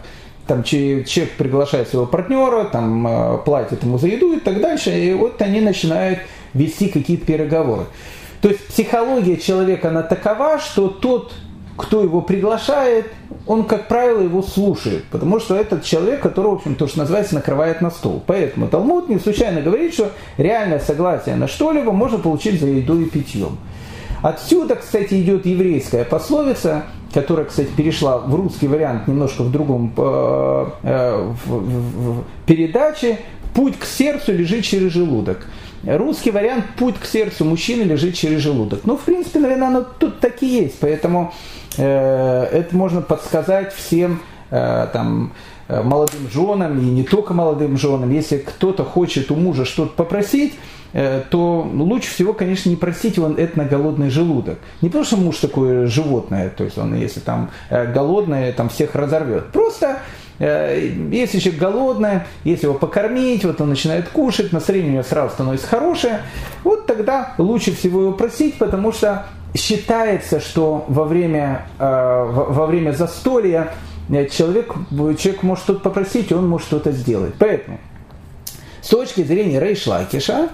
[0.47, 5.13] Там человек приглашает своего партнера, там э, платит ему за еду и так дальше, и
[5.13, 6.19] вот они начинают
[6.53, 7.85] вести какие-то переговоры.
[8.41, 11.33] То есть психология человека, она такова, что тот
[11.77, 13.07] кто его приглашает,
[13.45, 17.35] он, как правило, его слушает, потому что этот человек, который, в общем, то, что называется,
[17.35, 18.23] накрывает на стол.
[18.25, 23.09] Поэтому Талмуд не случайно говорит, что реальное согласие на что-либо можно получить за едой и
[23.09, 23.57] питьем.
[24.21, 30.65] Отсюда, кстати, идет еврейская пословица, которая, кстати, перешла в русский вариант немножко в другом э,
[30.83, 33.19] э, в, в, в передаче.
[33.53, 35.45] Путь к сердцу лежит через желудок.
[35.85, 38.81] Русский вариант «путь к сердцу мужчины лежит через желудок».
[38.85, 40.79] Ну, в принципе, наверное, оно тут так и есть.
[40.79, 41.33] Поэтому
[41.77, 45.33] Э, это можно подсказать всем э, там,
[45.67, 48.11] э, молодым женам и не только молодым женам.
[48.11, 50.53] Если кто-то хочет у мужа что-то попросить,
[51.29, 54.59] то лучше всего, конечно, не просить его это на голодный желудок.
[54.79, 59.47] Не потому, что муж такое животное, то есть он, если там голодный, там всех разорвет.
[59.47, 59.99] Просто
[60.39, 65.67] если человек голодный, если его покормить, вот он начинает кушать, настроение у него сразу становится
[65.67, 66.21] хорошее,
[66.63, 72.91] вот тогда лучше всего его просить, потому что считается, что во время, э, во время
[72.91, 73.71] застолья
[74.09, 77.35] э, человек, человек может что-то попросить, он может что-то сделать.
[77.39, 77.79] Поэтому
[78.81, 80.49] с точки зрения Рейшлакиша,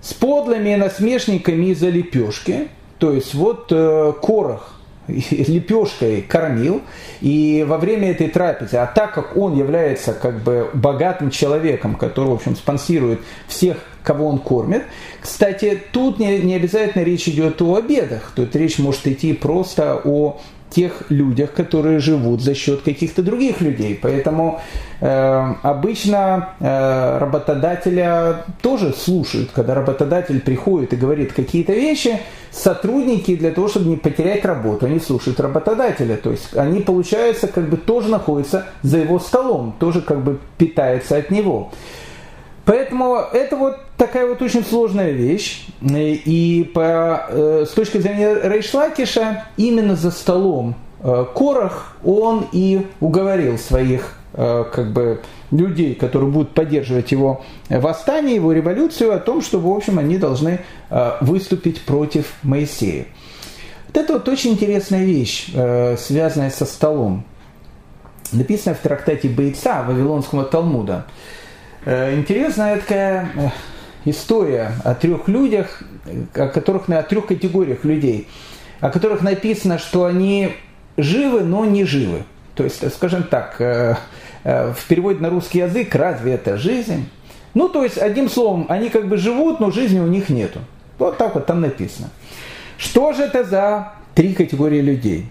[0.00, 2.68] с подлыми насмешниками из-за лепешки,
[2.98, 4.77] то есть вот э, Корах
[5.30, 6.82] лепешкой кормил,
[7.20, 12.28] и во время этой трапезы, а так как он является как бы богатым человеком, который,
[12.28, 14.84] в общем, спонсирует всех кого он кормит.
[15.20, 18.32] Кстати, тут не, не обязательно речь идет о обедах.
[18.34, 20.40] Тут речь может идти просто о
[20.70, 23.98] тех людях, которые живут за счет каких-то других людей.
[24.00, 24.60] Поэтому
[25.00, 33.50] э, обычно э, работодателя тоже слушают, когда работодатель приходит и говорит какие-то вещи, сотрудники для
[33.50, 36.16] того, чтобы не потерять работу, они слушают работодателя.
[36.16, 41.16] То есть они, получается, как бы тоже находятся за его столом, тоже как бы питаются
[41.16, 41.70] от него.
[42.68, 45.64] Поэтому это вот такая вот очень сложная вещь.
[45.80, 53.56] И по, э, с точки зрения Рейшлакиша, именно за столом э, Корах он и уговорил
[53.56, 59.58] своих э, как бы, людей, которые будут поддерживать его восстание, его революцию, о том, что,
[59.58, 60.60] в общем, они должны
[61.22, 63.06] выступить против Моисея.
[63.86, 65.46] Вот это вот очень интересная вещь,
[65.96, 67.24] связанная со столом.
[68.30, 71.06] Написано в трактате Бойца Вавилонского Талмуда–
[71.88, 73.48] интересная такая э,
[74.04, 75.82] история о трех людях,
[76.34, 78.28] о которых о трех категориях людей,
[78.80, 80.52] о которых написано, что они
[80.98, 82.24] живы, но не живы.
[82.54, 83.96] То есть, скажем так, э,
[84.44, 87.08] в переводе на русский язык, разве это жизнь?
[87.54, 90.60] Ну, то есть, одним словом, они как бы живут, но жизни у них нету.
[90.98, 92.10] Вот так вот там написано.
[92.76, 95.26] Что же это за три категории людей?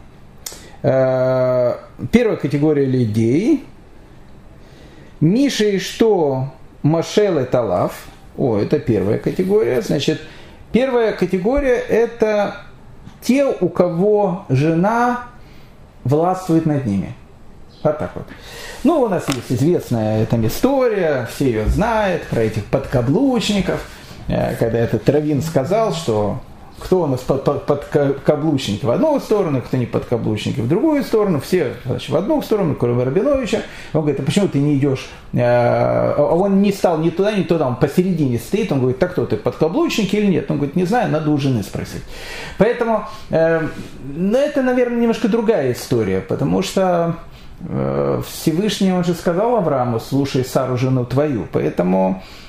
[0.81, 3.63] Первая категория людей
[5.19, 6.53] Миша и что
[6.83, 8.05] Машел и Талав.
[8.37, 9.81] О, это первая категория.
[9.81, 10.21] Значит,
[10.71, 12.57] первая категория это
[13.21, 15.25] те, у кого жена
[16.03, 17.15] властвует над ними.
[17.83, 18.25] Вот так вот.
[18.83, 23.87] Ну, у нас есть известная там история, все ее знают, про этих подкаблучников,
[24.27, 26.41] э, когда этот Травин сказал, что
[26.79, 27.85] кто у нас под, под, под
[28.23, 32.41] каблучники в одну сторону, кто не под каблучники в другую сторону, все значит, в одну
[32.41, 33.63] сторону, кроме Рабиновича.
[33.93, 35.07] Он говорит, а почему ты не идешь?
[35.33, 39.25] А он не стал ни туда, ни туда, он посередине стоит, он говорит, так кто
[39.25, 40.49] ты, под каблучники или нет?
[40.51, 42.03] Он говорит, не знаю, надо у жены спросить.
[42.57, 43.67] Поэтому, э,
[44.15, 47.15] ну, это, наверное, немножко другая история, потому что
[47.67, 52.46] э, Всевышний, он же сказал Аврааму, слушай Сару, жену твою, поэтому Э,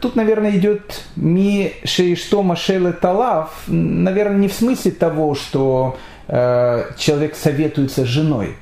[0.00, 5.96] тут, наверное, идет ми шейшто машеле талав, наверное, не в смысле того, что
[6.28, 8.56] э, человек советуется с женой.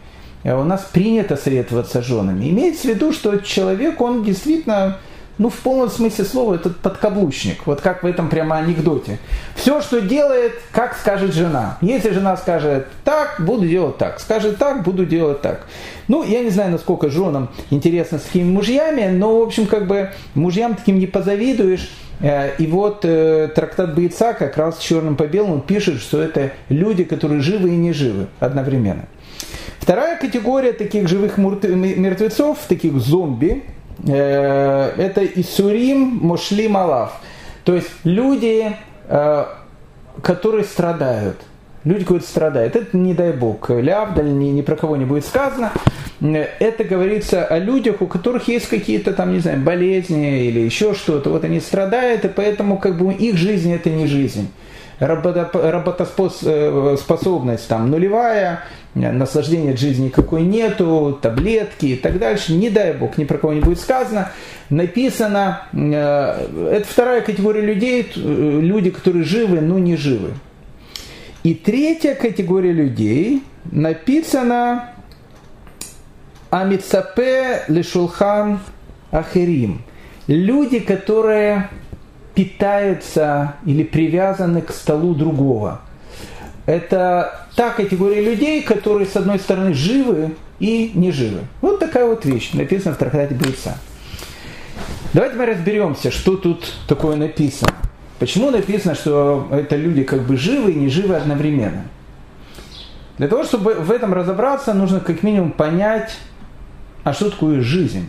[0.45, 2.51] Э, у нас принято советоваться с женами.
[2.51, 4.99] Имеется в виду, что человек, он действительно
[5.37, 7.67] ну, в полном смысле слова, этот подкаблучник.
[7.67, 9.19] Вот как в этом прямо анекдоте.
[9.57, 11.79] Все, что делает, как скажет жена.
[11.81, 14.21] Если жена скажет так, буду делать так.
[14.21, 15.67] Скажет так, буду делать так.
[16.07, 20.11] Ну, я не знаю, насколько женам интересно с такими мужьями, но, в общем, как бы
[20.35, 21.91] мужьям таким не позавидуешь.
[22.21, 27.03] Э, и вот э, трактат Бойца как раз черным по белому пишет, что это люди,
[27.03, 29.07] которые живы и не живы одновременно.
[29.81, 33.65] Вторая категория таких живых мертвецов, таких зомби,
[34.07, 37.13] Э, это Исурим Мошли Малав.
[37.65, 38.77] То есть люди,
[39.09, 39.45] э,
[40.23, 41.41] которые страдают.
[41.85, 42.77] Люди, которые страдают.
[42.77, 45.73] Это, не дай бог, лявдаль, ни, ни про кого не будет сказано.
[46.21, 50.95] Э, это говорится о людях, у которых есть какие-то там, не знаю, болезни или еще
[50.95, 51.31] что-то.
[51.31, 54.49] Вот они страдают, и поэтому как бы их жизнь это не жизнь
[55.01, 58.61] работоспособность там нулевая,
[58.95, 63.53] наслаждения от жизни никакой нету, таблетки и так дальше, не дай бог, ни про кого
[63.53, 64.31] не будет сказано,
[64.71, 70.35] написано, э, это вторая категория людей, э, люди, которые живы, но не живы.
[71.43, 74.91] И третья категория людей написано
[76.51, 78.61] Амицапе Лешулхан
[79.11, 79.83] Ахерим.
[80.27, 81.69] Люди, которые
[82.35, 85.81] питаются или привязаны к столу другого.
[86.67, 91.41] Это та категория людей, которые, с одной стороны, живы и не живы.
[91.61, 93.77] Вот такая вот вещь, написана в трактате Бойца.
[95.13, 97.73] Давайте мы разберемся, что тут такое написано.
[98.19, 101.85] Почему написано, что это люди как бы живы и не живы одновременно?
[103.19, 106.17] Для того, чтобы в этом разобраться, нужно как минимум понять,
[107.05, 108.07] а что такое жизнь.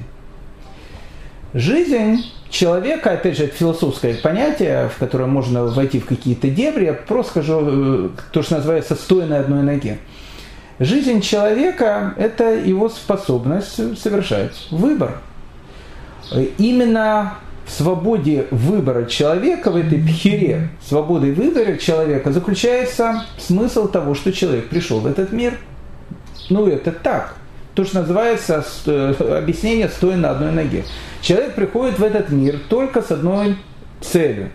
[1.53, 2.23] Жизнь
[2.55, 7.31] человека, опять же, это философское понятие, в которое можно войти в какие-то дебри, я просто
[7.31, 9.99] скажу э, то, что называется «стоя на одной ноге».
[10.79, 15.19] Жизнь человека– это его способность совершать выбор.
[16.57, 24.33] Именно в свободе выбора человека, в этой пхере, свободой выбора человека заключается смысл того, что
[24.33, 25.57] человек пришел в этот мир.
[26.49, 27.35] Ну, это так–
[27.75, 30.85] то, что называется э, объяснение стоя на одной ноге.
[31.21, 33.57] Человек приходит в этот мир только с одной
[34.01, 34.49] целью.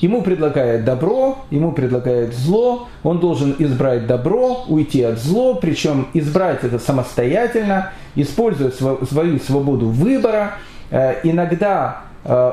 [0.00, 6.64] Ему предлагают добро, ему предлагают зло, он должен избрать добро, уйти от зло, причем избрать
[6.64, 10.58] это самостоятельно, используя свою свободу выбора.
[10.90, 12.02] Э, иногда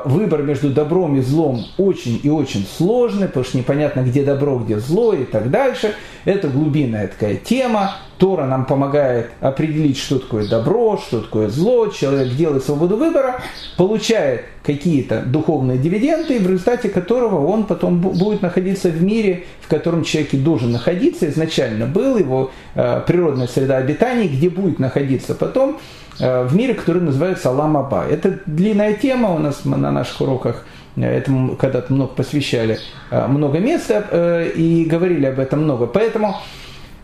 [0.04, 4.78] выбор между добром и злом очень и очень сложный, потому что непонятно, где добро, где
[4.78, 5.94] зло и так дальше.
[6.24, 7.96] Это глубинная такая тема.
[8.18, 11.88] Тора нам помогает определить, что такое добро, что такое зло.
[11.88, 13.42] Человек делает свободу выбора,
[13.76, 20.04] получает какие-то духовные дивиденды, в результате которого он потом будет находиться в мире, в котором
[20.04, 21.28] человек и должен находиться.
[21.28, 25.78] Изначально был его э, природная среда обитания, где будет находиться потом.
[26.20, 28.04] Э, в мире, который называется Аламаба.
[28.08, 30.64] Это длинная тема у нас на наших уроках
[30.96, 32.78] э, этому когда-то много посвящали
[33.10, 35.86] э, много места и говорили об этом много.
[35.86, 36.36] Поэтому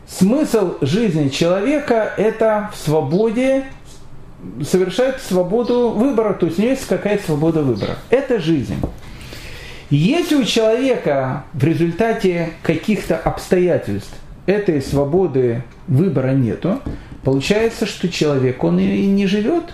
[0.07, 3.65] смысл жизни человека– это в свободе
[4.63, 7.97] совершать свободу выбора, то есть у него есть какая-то свобода выбора.
[8.09, 8.77] Это жизнь.
[9.91, 14.15] Если у человека в результате каких-то обстоятельств
[14.47, 16.81] этой свободы выбора нету,
[17.25, 19.65] Получается, что человек, он и не живет.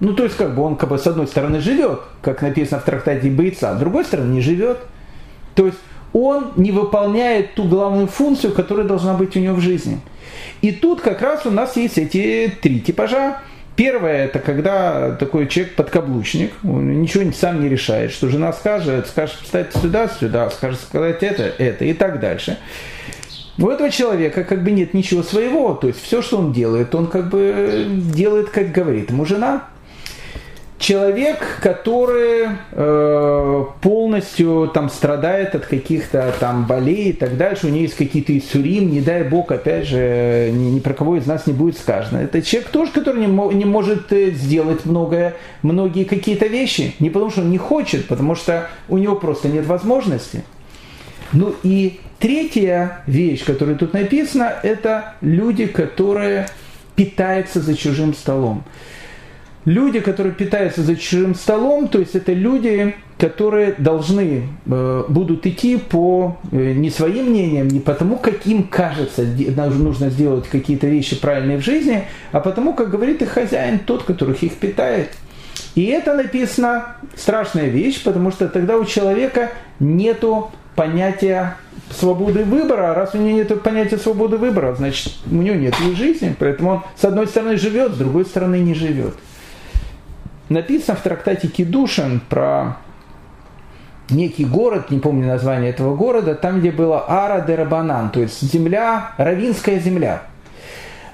[0.00, 2.84] Ну, то есть, как бы он, как бы, с одной стороны, живет, как написано в
[2.84, 4.78] трактате бойца, а с другой стороны, не живет.
[5.54, 5.78] То есть,
[6.12, 10.00] он не выполняет ту главную функцию, которая должна быть у него в жизни.
[10.62, 13.38] И тут как раз у нас есть эти три типажа.
[13.76, 19.36] Первое, это когда такой человек подкаблучник, он ничего сам не решает, что жена скажет, скажет
[19.42, 22.56] встать сюда, сюда, скажет сказать это, это и так дальше.
[23.56, 27.06] У этого человека как бы нет ничего своего, то есть все, что он делает, он
[27.06, 29.64] как бы делает, как говорит ему жена.
[30.76, 37.82] Человек, который э, полностью там страдает от каких-то там болей и так дальше, у него
[37.82, 41.52] есть какие-то иссурим, не дай бог, опять же, ни, ни про кого из нас не
[41.52, 42.18] будет сказано.
[42.18, 47.30] Это человек тоже, который не, не может э, сделать многое, многие какие-то вещи, не потому
[47.30, 50.42] что он не хочет, потому что у него просто нет возможности.
[51.34, 56.46] Ну и Третья вещь, которая тут написана, это люди, которые
[56.96, 58.64] питаются за чужим столом.
[59.66, 65.76] Люди, которые питаются за чужим столом, то есть это люди, которые должны, э, будут идти
[65.76, 71.62] по э, не своим мнениям, не потому, каким кажется, нужно сделать какие-то вещи правильные в
[71.62, 75.10] жизни, а потому, как говорит их хозяин, тот, которых их питает.
[75.74, 81.56] И это написано страшная вещь, потому что тогда у человека нету понятия
[81.90, 86.34] свободы выбора, раз у него нет понятия свободы выбора, значит, у него нет и жизни,
[86.38, 89.14] поэтому он с одной стороны живет, с другой стороны не живет.
[90.48, 92.78] написано в трактате Кедушин про
[94.10, 98.42] некий город, не помню название этого города, там, где была Ара де Рабанан, то есть
[98.42, 100.22] земля, равинская земля.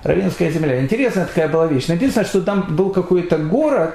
[0.02, 0.80] Равинская земля.
[0.80, 1.88] Интересная такая была вещь.
[1.88, 3.94] Написано, что там был какой-то город,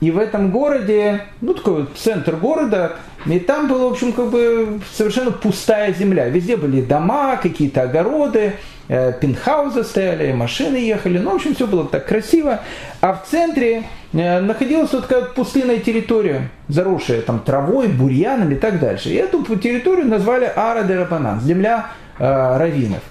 [0.00, 2.96] и в этом городе, ну такой вот центр города,
[3.26, 6.28] и там была, в общем, как бы совершенно пустая земля.
[6.28, 8.54] Везде были дома, какие-то огороды,
[8.88, 11.18] э, пентхаузы стояли, машины ехали.
[11.18, 12.60] Ну, в общем, все было так красиво.
[13.00, 18.80] А в центре э, находилась вот такая пустынная территория, заросшая там травой, бурьяном и так
[18.80, 19.10] дальше.
[19.10, 23.02] И эту территорию назвали Ара де Рабанан, земля э, раввинов.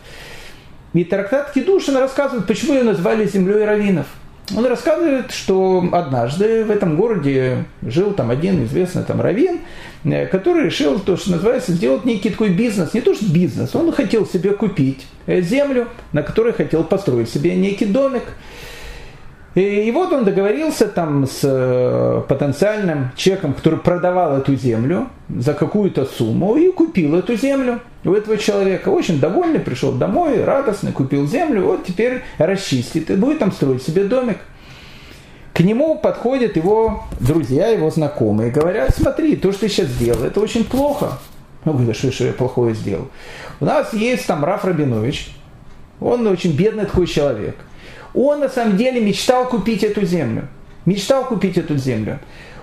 [0.93, 4.07] И трактат Кедушин рассказывает, почему ее назвали землей раввинов.
[4.55, 9.59] Он рассказывает, что однажды в этом городе жил там один известный там раввин,
[10.03, 12.93] э, который решил то, что называется, сделать некий такой бизнес.
[12.93, 17.55] Не то, что бизнес, он хотел себе купить э, землю, на которой хотел построить себе
[17.55, 18.23] некий домик.
[19.59, 26.05] И, вот он договорился там с э, потенциальным человеком, который продавал эту землю за какую-то
[26.05, 28.89] сумму и купил эту землю у этого человека.
[28.89, 34.05] Очень довольный, пришел домой, радостный, купил землю, вот теперь расчистит и будет там строить себе
[34.05, 34.37] домик.
[35.53, 40.39] К нему подходят его друзья, его знакомые, говорят, смотри, то, что ты сейчас сделал, это
[40.39, 41.19] очень плохо.
[41.65, 43.09] Он говорит, что, что я плохое сделал?
[43.59, 45.31] У нас есть там Раф Рабинович,
[45.99, 47.57] он очень бедный такой человек.
[48.13, 50.47] Он на самом деле мечтал купить эту землю.
[50.85, 52.19] Мечтал купить эту землю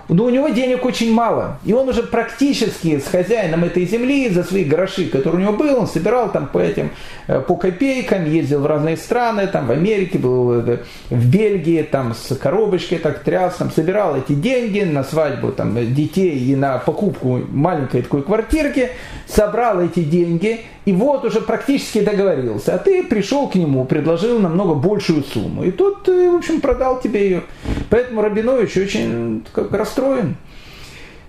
[0.09, 1.59] но у него денег очень мало.
[1.65, 5.79] И он уже практически с хозяином этой земли за свои гроши, которые у него был,
[5.79, 6.91] он собирал там по этим,
[7.27, 10.79] э, по копейкам, ездил в разные страны, там в Америке, был э,
[11.09, 16.39] в Бельгии, там с коробочкой так тряс, там собирал эти деньги на свадьбу там, детей
[16.39, 18.89] и на покупку маленькой такой квартирки,
[19.27, 22.73] собрал эти деньги и вот уже практически договорился.
[22.73, 25.65] А ты пришел к нему, предложил намного большую сумму.
[25.65, 27.43] И тот, э, в общем, продал тебе ее.
[27.89, 30.37] Поэтому Рабинович очень как, расстроен.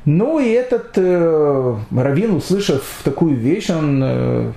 [0.04, 4.52] Ну и этот э, Равин, услышав такую вещь, он, э,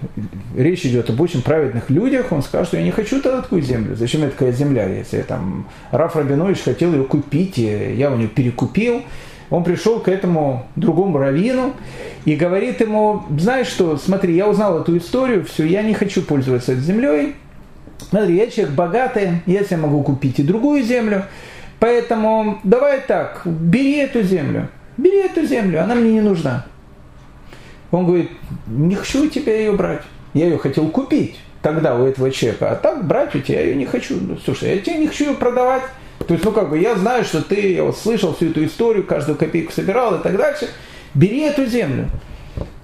[0.55, 3.95] речь идет об очень праведных людях, он скажет, что я не хочу такую землю.
[3.95, 9.01] Зачем мне такая земля, если там Раф Рабинович хотел ее купить, я у него перекупил
[9.51, 11.73] он пришел к этому другому раввину
[12.25, 16.71] и говорит ему, знаешь что, смотри, я узнал эту историю, все, я не хочу пользоваться
[16.71, 17.35] этой землей,
[18.09, 21.25] смотри, я человек богатый, я себе могу купить и другую землю,
[21.79, 26.65] поэтому давай так, бери эту землю, бери эту землю, она мне не нужна.
[27.91, 28.31] Он говорит,
[28.67, 32.75] не хочу у тебя ее брать, я ее хотел купить тогда у этого человека, а
[32.75, 34.15] так брать у тебя ее не хочу.
[34.45, 35.83] Слушай, я тебе не хочу ее продавать,
[36.23, 39.05] то есть, ну как бы, я знаю, что ты, я вот слышал всю эту историю,
[39.05, 40.69] каждую копейку собирал и так дальше.
[41.13, 42.07] Бери эту землю.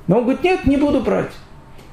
[0.07, 1.31] Но он говорит, нет, не буду брать.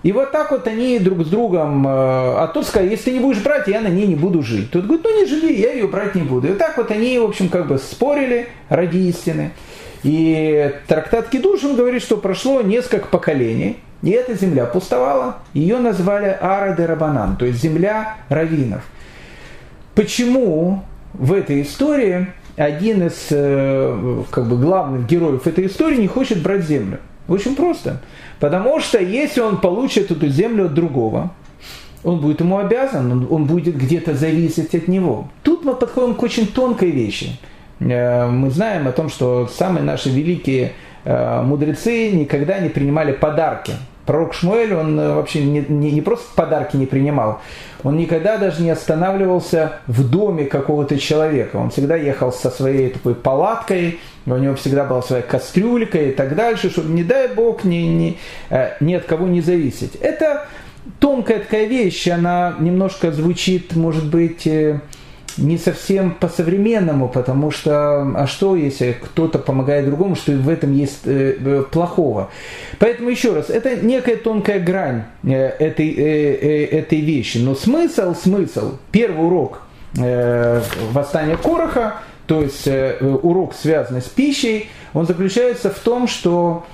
[0.04, 3.20] И вот так вот они друг с другом, э, а тот сказал, если ты не
[3.20, 4.70] будешь брать, я на ней не буду жить.
[4.70, 6.46] Тот говорит, ну не живи, я ее брать не буду.
[6.46, 9.52] И вот так вот они, в общем, как бы спорили ради истины.
[10.02, 15.38] И трактат Кедушин говорит, что прошло несколько поколений, и эта земля пустовала.
[15.54, 18.82] Ее назвали Ара де Рабанан, то есть земля раввинов.
[19.94, 20.84] Почему
[21.14, 26.64] в этой истории один из э, как бы, главных героев этой истории не хочет брать
[26.64, 27.00] землю.
[27.26, 28.00] Очень просто.
[28.38, 31.32] Потому что если он получит эту землю от другого,
[32.02, 35.28] он будет ему обязан, он, он будет где-то зависеть от него.
[35.42, 37.38] Тут мы подходим к очень тонкой вещи.
[37.80, 40.72] Э, мы знаем о том, что самые наши великие
[41.04, 43.72] э, мудрецы никогда не принимали подарки.
[44.06, 47.40] Пророк Шмуэль, он вообще не, не, не просто подарки не принимал,
[47.82, 51.56] он никогда даже не останавливался в доме какого-то человека.
[51.56, 56.34] Он всегда ехал со своей такой палаткой, у него всегда была своя кастрюлька и так
[56.34, 59.96] дальше, чтобы, не дай бог, ни, ни, э, ни от кого не зависеть.
[59.96, 60.46] Это
[60.98, 64.80] тонкая такая вещь, она немножко звучит, может быть, э,
[65.38, 71.00] не совсем по-современному, потому что, а что, если кто-то помогает другому, что в этом есть
[71.04, 72.30] э, э, плохого.
[72.78, 77.38] Поэтому еще раз, это некая тонкая грань э, этой, э, э, этой вещи.
[77.38, 79.62] Но смысл, смысл, первый урок
[79.98, 80.62] э,
[80.92, 82.66] восстания Короха, то есть
[83.00, 86.64] урок, связанный с пищей, он заключается в том, что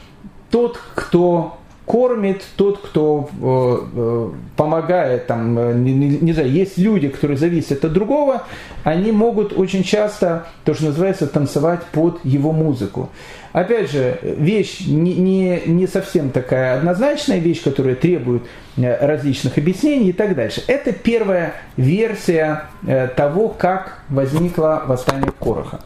[0.50, 1.59] тот, кто
[1.91, 7.84] кормит тот, кто э, э, помогает, там, э, не, не, знаю, есть люди, которые зависят
[7.84, 8.45] от другого,
[8.84, 13.09] они могут очень часто, то, что называется, танцевать под его музыку.
[13.53, 18.45] Опять же, вещь не, не, не совсем такая однозначная вещь, которая требует
[18.76, 20.62] различных объяснений и так дальше.
[20.68, 22.66] Это первая версия
[23.16, 25.80] того, как возникло восстание Короха.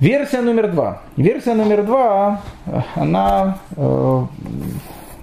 [0.00, 1.02] Версия номер два.
[1.16, 2.42] Версия номер два,
[2.94, 4.24] она э,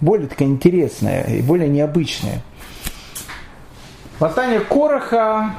[0.02, 2.42] более такая интересная и более необычная.
[4.20, 5.56] Восстание Короха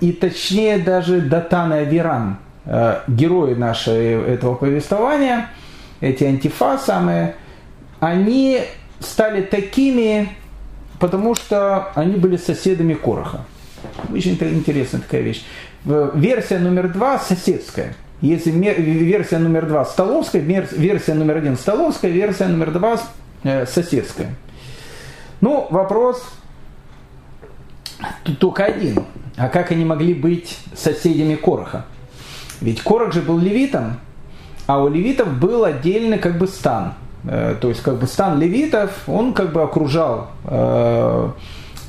[0.00, 2.38] и точнее даже Датана и Авиран.
[2.64, 5.48] э, герои нашего этого повествования,
[6.00, 7.36] эти антифа самые,
[8.00, 8.62] они
[9.00, 10.30] стали такими,
[10.98, 13.44] потому что они были соседами Короха.
[14.12, 15.44] Очень интересная такая вещь.
[15.84, 17.94] Версия номер два соседская.
[18.22, 22.98] Если версия номер два столовская, версия номер один столовская, версия номер два
[23.42, 24.36] э, соседская.
[25.40, 26.22] Ну, вопрос
[28.38, 29.04] только один.
[29.36, 31.84] А как они могли быть соседями Короха?
[32.60, 33.98] Ведь Корох же был левитом,
[34.68, 36.94] а у левитов был отдельный как бы стан.
[37.24, 41.30] Э, то есть как бы стан левитов, он как бы окружал э,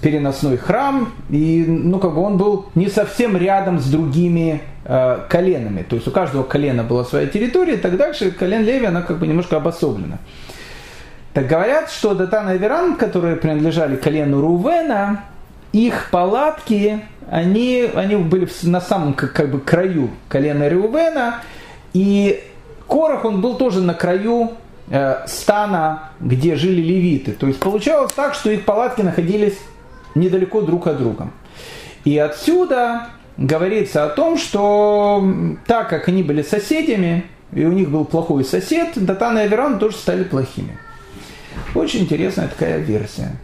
[0.04, 5.84] переносной храм, и ну, как бы он был не совсем рядом с другими э, коленами.
[5.84, 9.18] То есть у каждого колена была своя территория, и так дальше колен Леви, она как
[9.18, 10.20] бы немножко обособлена.
[11.34, 15.24] Так говорят, что Датан и Аверан, которые принадлежали колену Рувена,
[15.72, 17.02] их палатки,
[17.32, 21.42] они, они были на самом как, как бы краю колена Рувена,
[21.94, 22.44] и
[22.88, 24.52] Корах, он был тоже на краю
[24.90, 27.32] э, стана, где жили левиты.
[27.32, 29.58] То есть получалось так, что их палатки находились
[30.16, 31.32] недалеко друг от друга.
[32.06, 33.08] И отсюда
[33.38, 35.24] говорится о том, что
[35.66, 39.96] так как они были соседями, и у них был плохой сосед, Датан и Аверон тоже
[39.98, 40.78] стали плохими.
[41.76, 43.36] Очень интересная такая версия,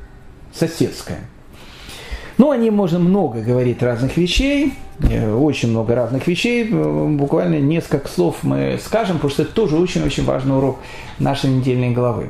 [0.54, 1.20] соседская.
[2.38, 6.64] Ну, о ней можно много говорить разных вещей, э, очень много разных вещей.
[6.64, 10.80] Буквально несколько слов мы скажем, потому что это тоже очень-очень важный урок
[11.20, 12.30] нашей недельной главы.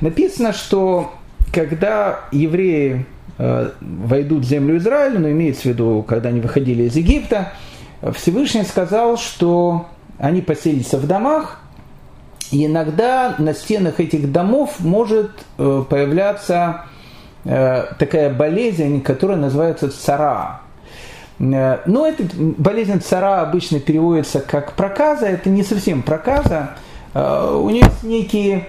[0.00, 1.12] Написано, что
[1.52, 3.06] когда евреи
[3.38, 7.52] э, войдут в землю Израиля, но имеется в виду, когда они выходили из Египта,
[8.12, 9.88] Всевышний сказал, что
[10.18, 11.60] они поселятся в домах,
[12.50, 16.86] и иногда на стенах этих домов может э, появляться
[17.44, 20.60] э, такая болезнь, которая называется цара.
[21.38, 26.72] Но эта болезнь цара обычно переводится как проказа, это не совсем проказа,
[27.14, 28.68] у нее есть некие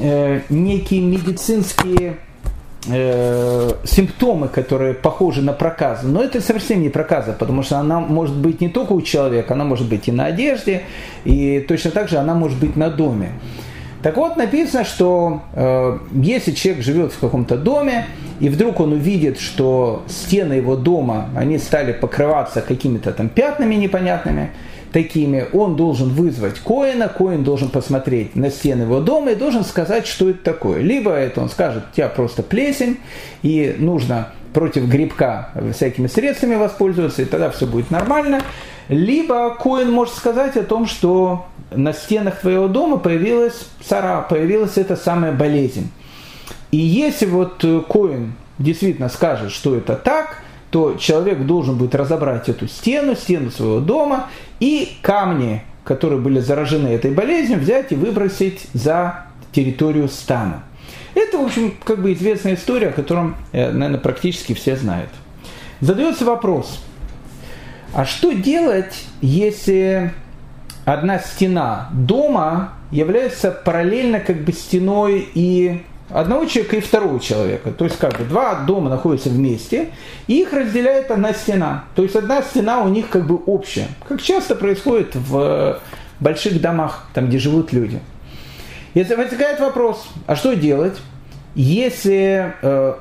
[0.00, 2.18] э, некие медицинские
[2.86, 6.06] э, симптомы, которые похожи на проказы.
[6.06, 9.64] Но это совсем не проказа, потому что она может быть не только у человека, она
[9.64, 10.82] может быть и на одежде,
[11.24, 13.32] и точно так же она может быть на доме.
[14.02, 18.06] Так вот, написано, что э, если человек живет в каком-то доме,
[18.38, 24.50] и вдруг он увидит, что стены его дома, они стали покрываться какими-то там пятнами непонятными,
[24.92, 30.06] такими, он должен вызвать Коина, Коин должен посмотреть на стены его дома и должен сказать,
[30.06, 30.80] что это такое.
[30.80, 32.98] Либо это он скажет, у тебя просто плесень,
[33.42, 38.40] и нужно против грибка всякими средствами воспользоваться, и тогда все будет нормально.
[38.88, 44.96] Либо Коин может сказать о том, что на стенах твоего дома появилась сара, появилась эта
[44.96, 45.90] самая болезнь.
[46.70, 52.68] И если вот Коин действительно скажет, что это так, то человек должен будет разобрать эту
[52.68, 54.28] стену, стену своего дома
[54.60, 60.62] и камни, которые были заражены этой болезнью, взять и выбросить за территорию стана.
[61.14, 65.10] Это, в общем, как бы известная история, о котором, э, наверное, практически все знают.
[65.80, 66.84] Задается вопрос,
[67.94, 70.12] а что делать, если
[70.84, 77.70] одна стена дома является параллельно как бы стеной и одного человека и второго человека.
[77.70, 79.90] То есть как бы два дома находятся вместе,
[80.26, 81.84] и их разделяет одна стена.
[81.94, 83.88] То есть одна стена у них как бы общая.
[84.08, 85.80] Как часто происходит в
[86.20, 88.00] больших домах, там где живут люди.
[88.94, 90.96] Если возникает вопрос, а что делать,
[91.54, 92.94] если э,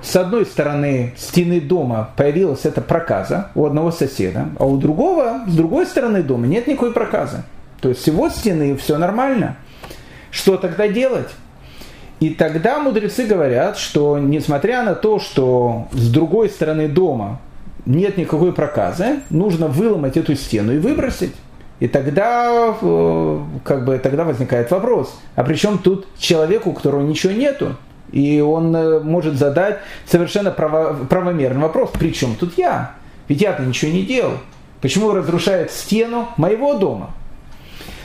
[0.00, 5.54] с одной стороны стены дома появилась эта проказа у одного соседа, а у другого, с
[5.54, 7.42] другой стороны дома нет никакой проказы.
[7.80, 9.56] То есть всего стены все нормально.
[10.30, 11.28] Что тогда делать?
[12.22, 17.40] И тогда мудрецы говорят, что несмотря на то, что с другой стороны дома
[17.84, 21.34] нет никакой проказы, нужно выломать эту стену и выбросить.
[21.80, 27.02] И тогда, э, как бы, тогда возникает вопрос, а при чем тут человеку, у которого
[27.02, 27.74] ничего нету?
[28.12, 32.92] И он э, может задать совершенно право, правомерный вопрос, при чем тут я?
[33.26, 34.34] Ведь я-то ничего не делал.
[34.80, 37.10] Почему разрушает стену моего дома?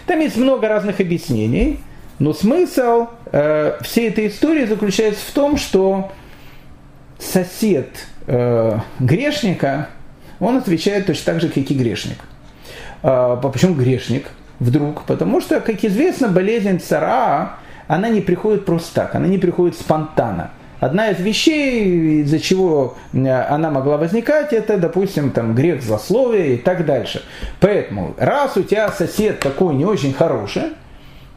[0.08, 1.82] Там есть много разных объяснений.
[2.20, 6.12] Но смысл э, всей этой истории заключается в том, что
[7.20, 7.90] сосед
[8.26, 9.90] э, грешника,
[10.40, 12.18] он отвечает точно так же, как и грешник.
[13.04, 15.04] Э, почему грешник вдруг?
[15.04, 17.58] Потому что, как известно, болезнь цара,
[17.88, 20.52] она не приходит просто так, она не приходит спонтанно.
[20.80, 26.86] Одна из вещей, из-за чего она могла возникать, это, допустим, там, грех злословия и так
[26.86, 27.24] дальше.
[27.60, 30.74] Поэтому, раз у тебя сосед такой не очень хороший,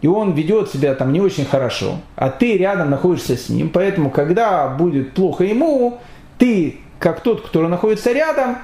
[0.02, 4.10] и он ведет себя там не очень хорошо, а ты рядом находишься с ним, поэтому
[4.10, 5.98] когда будет плохо ему,
[6.38, 8.56] ты, как тот, который находится рядом,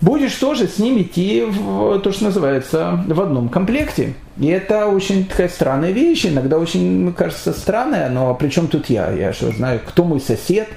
[0.00, 4.14] будешь тоже с ним идти в то, что называется, в одном комплекте.
[4.38, 8.88] И это очень такая странная вещь, иногда очень, мне кажется, странная, но при чем тут
[8.88, 9.10] я?
[9.10, 10.68] Я что знаю, кто мой сосед,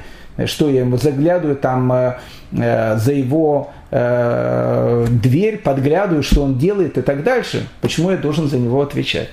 [0.45, 2.17] что я ему заглядываю там э,
[2.51, 7.67] э, за его э, дверь, подглядываю, что он делает и так дальше.
[7.81, 9.29] Почему я должен за него отвечать?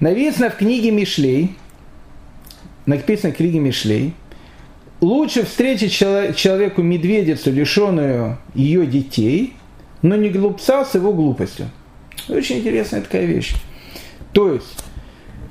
[0.00, 1.56] Написано в книге Мишлей,
[2.86, 4.14] написано в книге Мишлей,
[5.00, 9.54] лучше встретить человеку медведицу, лишенную ее детей,
[10.02, 11.70] но не глупца с его глупостью.
[12.28, 13.54] Очень интересная такая вещь.
[14.32, 14.84] То есть,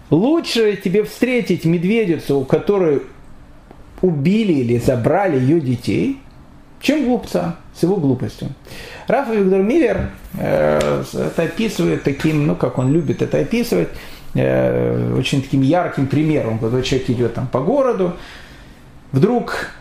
[0.10, 3.02] лучше тебе встретить медведицу, у которой
[4.02, 6.20] убили или забрали ее детей,
[6.80, 8.50] чем глупца с его глупостью.
[9.08, 13.90] Раф Виктор Миллер э, это описывает таким, ну как он любит это описывать,
[14.38, 18.14] э, очень таким ярким примером, когда человек идет там по городу,
[19.12, 19.72] вдруг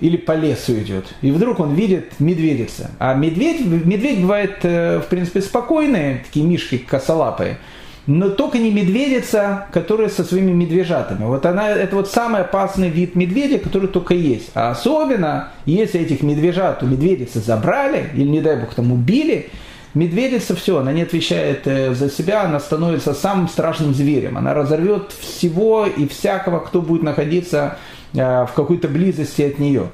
[0.00, 2.90] или по лесу идет, и вдруг он видит медведица.
[2.98, 7.58] А медведь, медведь бывает, э, в принципе, спокойные, такие мишки косолапые,
[8.06, 11.24] но только не медведица, которая со своими медвежатами.
[11.24, 14.50] Вот она, это вот самый опасный вид медведя, который только есть.
[14.54, 19.48] А особенно, если этих медвежат у медведицы забрали, или, не дай бог, там убили,
[19.94, 24.36] медведица все, она не отвечает э, за себя, она становится самым страшным зверем.
[24.38, 27.78] Она разорвет всего и всякого, кто будет находиться
[28.14, 29.88] Э, в какой-то близости от нее.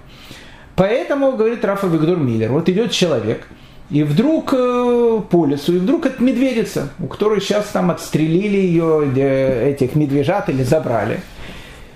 [0.76, 3.46] Поэтому, говорит Рафа Виктор Миллер, вот идет человек,
[3.90, 9.70] и вдруг э, по лесу, и вдруг это медведица, у которой сейчас там отстрелили ее,
[9.70, 11.22] этих медвежат или забрали.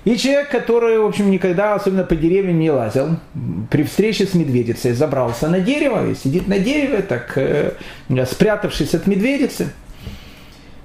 [0.05, 3.17] И человек, который, в общем, никогда, особенно по деревьям, не лазил,
[3.71, 7.73] при встрече с медведицей забрался на дерево и сидит на дереве, так э,
[8.27, 9.73] спрятавшись от медведицы.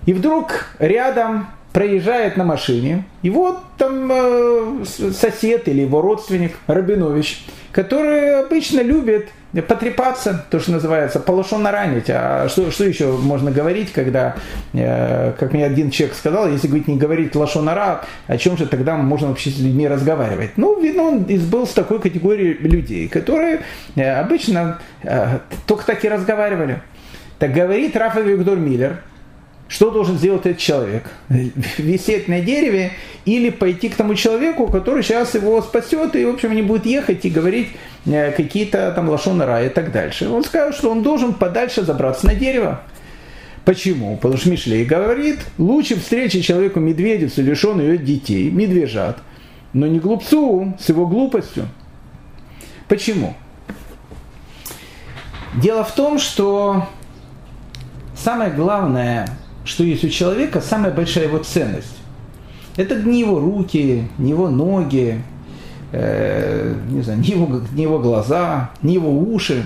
[0.06, 7.44] И вдруг рядом проезжает на машине, и вот там э, сосед или его родственник Рабинович,
[7.74, 12.10] который обычно любит потрепаться, то, что называется, полошенно ранить.
[12.10, 14.36] А что, что еще можно говорить, когда,
[14.74, 18.96] э, как мне один человек сказал, если говорить не говорить лошонара, о чем же тогда
[18.96, 20.52] можно вообще с людьми разговаривать?
[20.58, 23.62] Ну, видно, он был с такой категорией людей, которые
[23.96, 26.82] э, обычно э, только так и разговаривали.
[27.40, 29.02] Так говорит Рафа Виктор Миллер,
[29.70, 31.04] что должен сделать этот человек?
[31.78, 32.92] Висеть на дереве
[33.26, 37.24] или пойти к тому человеку, который сейчас его спасет, и, в общем, не будет ехать
[37.24, 37.70] и говорить
[38.08, 40.28] э, какие-то там лошоны рая и так дальше.
[40.28, 42.82] Он скажет, что он должен подальше забраться на дерево.
[43.64, 44.18] Почему?
[44.18, 49.20] Потому что Мишлей говорит, лучше встречи человеку медведицу, лишенную ее детей, медвежат,
[49.74, 51.68] но не глупцу с его глупостью.
[52.88, 53.36] Почему?
[55.62, 56.88] Дело в том, что
[58.16, 59.28] самое главное
[59.70, 61.96] что есть у человека самая большая его ценность.
[62.76, 65.22] Это не его руки, не его ноги,
[65.92, 69.64] э, не знаю, не его, не его глаза, не его уши.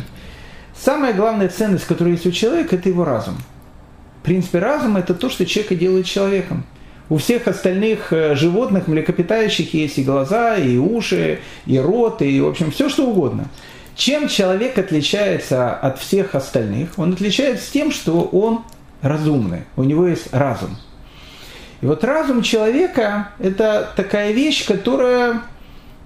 [0.77, 3.37] Самая главная ценность, которая есть у человека, это его разум.
[4.19, 6.65] В принципе, разум– это то, что человека делает человеком.
[7.09, 12.47] У всех остальных э, животных, млекопитающих есть и глаза, и уши, и рот, и, в
[12.47, 13.47] общем, все что угодно.
[13.95, 16.97] Чем человек отличается от всех остальных?
[16.97, 18.63] Он отличается тем, что он
[19.03, 20.75] разумный, у него есть разум.
[21.81, 25.41] И вот разум человека– это такая вещь, которая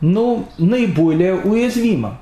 [0.01, 2.19] ну, наиболее уязвима.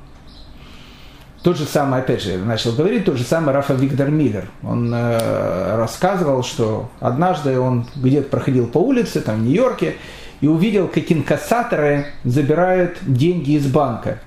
[1.41, 4.49] Тот же самый, опять же, начал говорить, тот же самый Рафа Виктор Миллер.
[4.63, 9.95] Он э, рассказывал, что однажды он где-то проходил по улице, там в Нью-Йорке,
[10.41, 14.19] и увидел, как инкассаторы забирают деньги из банка.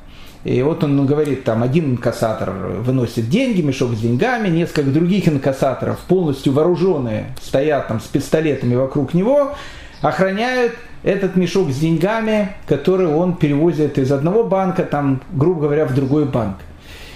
[0.44, 5.98] И вот он говорит, там один инкассатор выносит деньги, мешок с деньгами, несколько других инкассаторов,
[6.00, 9.54] полностью вооруженные, стоят там с пистолетами вокруг него,
[10.00, 15.94] охраняют этот мешок с деньгами, который он перевозит из одного банка, там, грубо говоря, в
[15.94, 16.56] другой банк.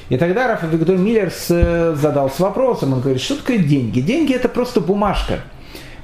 [0.08, 1.32] И тогда Рафа Виктор Миллер
[1.96, 4.00] задался вопросом, он говорит, что такое деньги?
[4.00, 5.40] Деньги это просто бумажка.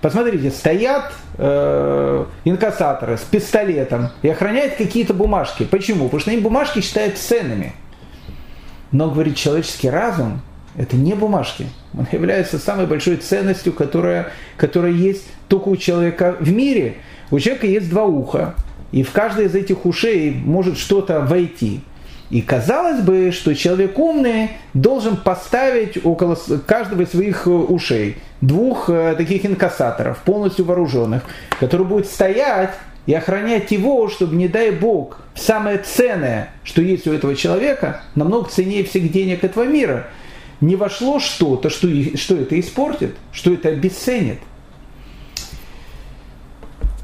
[0.01, 5.65] Посмотрите, стоят э, инкассаторы с пистолетом и охраняют какие-то бумажки.
[5.65, 6.05] Почему?
[6.05, 7.73] Потому что они бумажки считают ценными.
[8.93, 10.41] Но, говорит, человеческий разум–
[10.77, 11.67] это не бумажки.
[11.97, 16.99] Он является самой большой ценностью, которая, которая есть только у человека в мире.
[17.31, 18.55] У человека есть два уха,
[18.93, 21.81] и в каждое из этих ушей может что-то войти.
[22.31, 28.91] И казалось бы, что человек умный должен поставить около каждого из своих э, ушей двух
[28.91, 31.23] э, таких инкассаторов, полностью вооруженных,
[31.59, 32.75] которые будут стоять
[33.07, 38.51] и охранять его, чтобы, не дай бог, самое ценное, что есть у этого человека, намного
[38.51, 40.07] ценнее всех денег этого мира,
[40.61, 44.41] не вошло что-то, что, что это испортит, что это обесценит.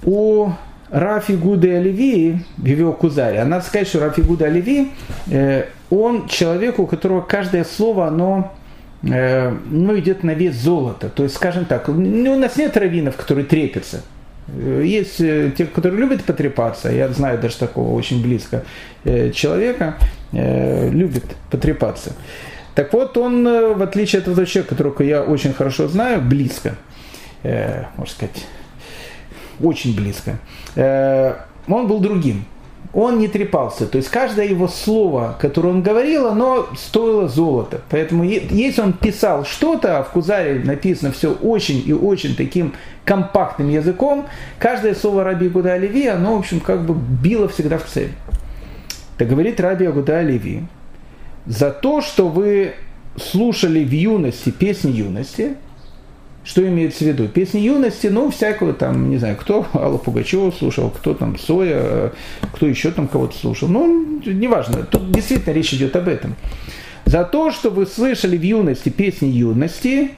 [0.03, 0.51] У
[0.95, 4.93] Рафи Гуды Оливии, в его Кузаре, а надо сказать, что Рафи Гуда Оливии,
[5.29, 8.53] э, он человек, у которого каждое слово, оно
[9.03, 11.09] э, ну, идет на вес золота.
[11.09, 14.03] То есть, скажем так, ну, у нас нет раввинов, которые трепятся.
[14.47, 18.63] Есть э, те, которые любят потрепаться, я знаю даже такого очень близко
[19.05, 19.97] человека,
[20.31, 22.13] любит потрепаться.
[22.77, 26.77] Так вот, он, в отличие от этого человека, которого я очень хорошо знаю, близко,
[27.43, 28.47] можно сказать,
[29.61, 30.39] очень близко,
[31.67, 32.45] он был другим
[32.95, 33.87] он не трепался.
[33.87, 37.81] То есть каждое его слово, которое он говорил, оно стоило золота.
[37.91, 42.75] Поэтому если он писал что-то, а в Кузаре написано все очень и очень таким
[43.05, 44.27] компактным языком,
[44.59, 48.13] каждое слово Раби Гуда Оливи, оно, в общем, как бы било всегда в цель.
[49.19, 50.65] Так говорит Раби Гуда Оливи,
[51.47, 52.75] за то, что вы
[53.17, 55.57] слушали в юности песни юности,
[56.45, 57.27] что имеется в виду?
[57.27, 62.13] Песни юности, ну, всякого там, не знаю, кто Алла Пугачева слушал, кто там Соя,
[62.53, 63.69] кто еще там кого-то слушал.
[63.69, 66.37] Ну, неважно, тут действительно речь идет об этом.
[67.07, 70.11] За то, что вы слышали в юности песни юности,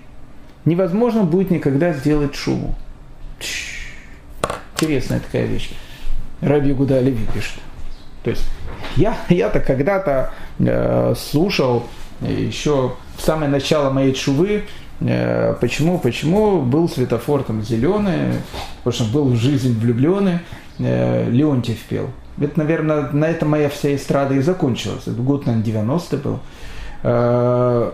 [0.65, 2.75] невозможно будет никогда сделать шуму.
[4.75, 5.71] Интересная такая вещь.
[6.41, 7.55] Раби Гуда Оливи пишет.
[8.25, 8.45] То есть
[8.97, 11.87] я, я-то когда-то э, слушал
[12.21, 15.99] еще в самое начало моей чувы Э, почему?
[15.99, 18.41] Почему был светофор там зеленый,
[18.83, 20.39] потому что был в жизнь влюбленный,
[20.79, 22.09] э, Леонтьев пел.
[22.41, 25.03] Это, наверное, на этом моя вся эстрада и закончилась.
[25.07, 26.41] Это год, наверное, 90 был.
[27.03, 27.91] Э,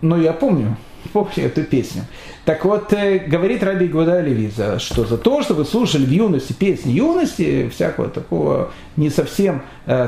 [0.00, 0.76] но я помню,
[1.12, 2.02] помню эту песню.
[2.44, 6.92] Так вот, говорит Раби Гвада Левиза, что за то, что вы слушали в юности песни
[6.92, 9.62] юности, всякого такого не совсем,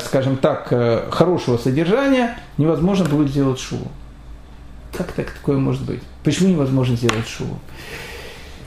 [0.04, 0.72] скажем так,
[1.10, 3.80] хорошего содержания, невозможно будет сделать шоу.
[4.96, 6.00] Как так такое может быть?
[6.24, 7.58] Почему невозможно сделать шоу?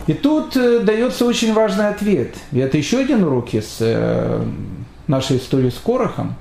[0.07, 2.35] И тут э, дается очень важный ответ.
[2.51, 4.43] И это еще один урок из э,
[5.07, 6.35] нашей истории с Корохом.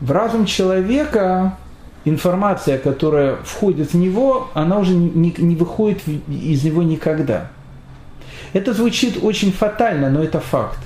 [0.00, 1.56] В разум человека
[2.04, 7.50] информация, которая входит в него, она уже не, не выходит из него никогда.
[8.52, 10.78] Это звучит очень фатально, но это факт.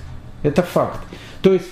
[0.43, 1.01] Это факт.
[1.43, 1.67] То есть,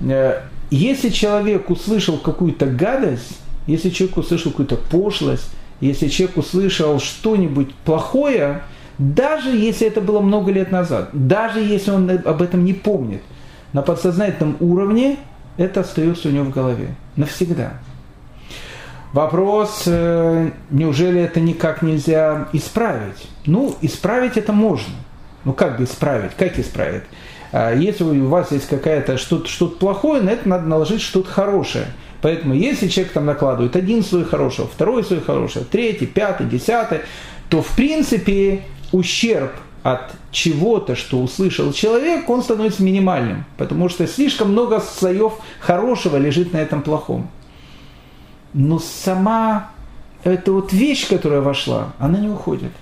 [0.00, 5.50] э, если человек услышал какую-то гадость, если человек услышал какую-то пошлость,
[5.80, 8.62] если человек услышал что-нибудь плохое,
[8.98, 13.22] даже если это было много лет назад, даже если он об этом не помнит,
[13.72, 15.16] на подсознательном уровне
[15.56, 17.74] это остается у него в голове навсегда.
[19.12, 23.28] Вопрос, э, неужели это никак нельзя исправить?
[23.46, 24.94] Ну, исправить это можно.
[25.44, 26.32] Ну, как бы исправить?
[26.36, 27.04] Как исправить?
[27.52, 31.86] А если у вас есть какая-то что-то что плохое, на это надо наложить что-то хорошее–
[32.22, 37.00] Поэтому если человек там накладывает один слой хорошего, второй слой хорошего, третий, пятый, десятый,
[37.48, 38.62] то в принципе
[38.92, 39.52] ущерб
[39.82, 46.52] от чего-то, что услышал человек, он становится минимальным, потому что слишком много слоев хорошего лежит
[46.52, 47.30] на этом плохом.
[48.52, 49.70] Но сама
[50.24, 52.72] эта вот вещь, которая вошла, она не уходит.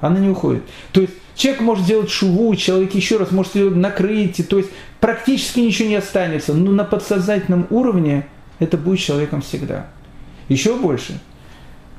[0.00, 0.64] Она не уходит.
[0.92, 4.68] То есть человек может сделать шуву, человек еще раз может ее накрыть, то есть
[5.00, 8.26] практически ничего не останется, но на подсознательном уровне
[8.62, 9.86] это будет человеком всегда.
[10.48, 11.18] Еще больше.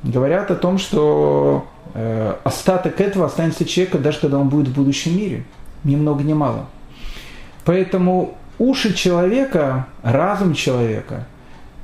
[0.02, 5.18] Говорят о том, что э, остаток этого останется человека, даже когда он будет в будущем
[5.18, 5.44] мире.
[5.84, 6.68] Ни много ни мало.
[7.66, 11.28] Поэтому уши человека, разум человека,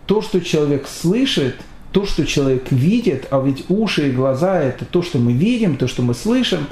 [0.05, 1.55] то, что человек слышит,
[1.91, 5.88] то, что человек видит, а ведь уши и глаза– это то, что мы видим, то,
[5.88, 6.67] что мы слышим,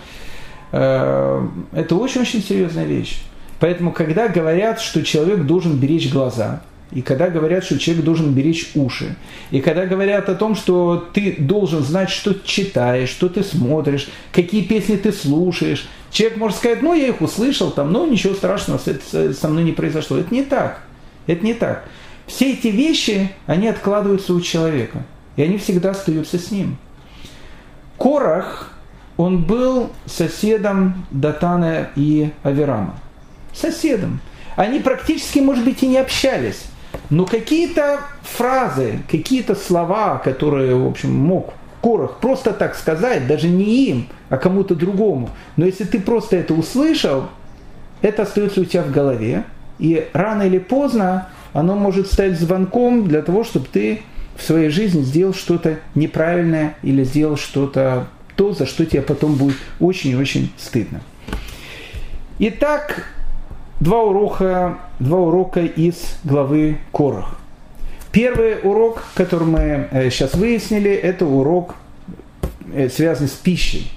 [0.72, 3.22] э, это очень-очень серьезная вещь.
[3.60, 6.62] Поэтому, когда говорят, что человек должен беречь глаза–
[6.92, 9.16] и когда говорят, что человек должен беречь уши,
[9.52, 14.64] и когда говорят о том, что ты должен знать, что читаешь, что ты смотришь, какие
[14.64, 19.50] песни ты слушаешь, человек может сказать, ну я их услышал, там, ну ничего страшного со
[19.50, 20.18] мной не произошло.
[20.18, 20.82] Это не так.
[21.26, 21.84] Это не так.
[22.26, 25.04] Все эти вещи, они откладываются у человека,
[25.36, 26.78] и они всегда остаются с ним.
[27.98, 28.72] Корах,
[29.18, 32.98] он был соседом Датана и Аверама.
[33.54, 34.22] Соседом.
[34.56, 36.67] Они практически, может быть, и не общались.
[37.10, 43.88] Но какие-то фразы, какие-то слова, которые, в общем, мог Корах просто так сказать, даже не
[43.88, 45.30] им, а кому-то другому.
[45.56, 47.26] Но если ты просто это услышал,
[48.02, 49.44] это остается у тебя в голове.
[49.80, 54.02] И рано или поздно оно может стать звонком для того, чтобы ты
[54.36, 59.58] в своей жизни сделал что-то неправильное или сделал что-то то, за что тебе потом будет
[59.80, 61.02] очень и очень стыдно.
[62.40, 63.06] Итак,
[63.80, 67.38] два урока, два урока из главы Корах.
[68.12, 71.76] Первый урок, который мы сейчас э, выяснили, это урок,
[72.74, 73.92] э, связанный с пищей,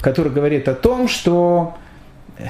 [0.00, 1.74] который говорит о том, что
[2.38, 2.48] э,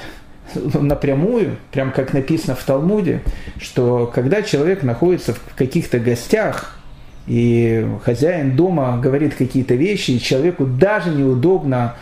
[0.55, 3.21] напрямую, прям как написано в Талмуде,
[3.59, 6.79] что когда человек находится в каких-то гостях,
[7.27, 11.95] и хозяин дома говорит какие-то вещи, и человеку даже неудобно,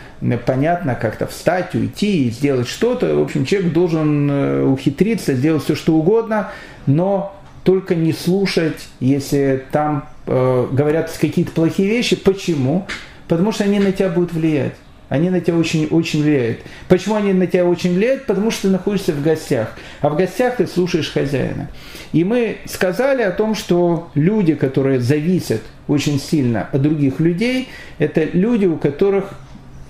[0.46, 3.16] понятно, как-то встать, уйти и сделать что-то.
[3.16, 6.52] В общем, человек должен э, ухитриться, сделать все, что угодно,
[6.86, 12.14] но только не слушать, если там э, говорят какие-то плохие вещи.
[12.14, 12.86] Почему?
[13.26, 14.74] Потому что они на тебя будут влиять.
[15.08, 16.58] Они на тебя очень, очень влияют.
[16.88, 18.26] Почему они на тебя очень влияют?
[18.26, 19.68] Потому что ты находишься в гостях.
[20.00, 21.68] А в гостях ты слушаешь хозяина.
[22.12, 28.24] И мы сказали о том, что люди, которые зависят очень сильно от других людей, это
[28.24, 29.30] люди, у которых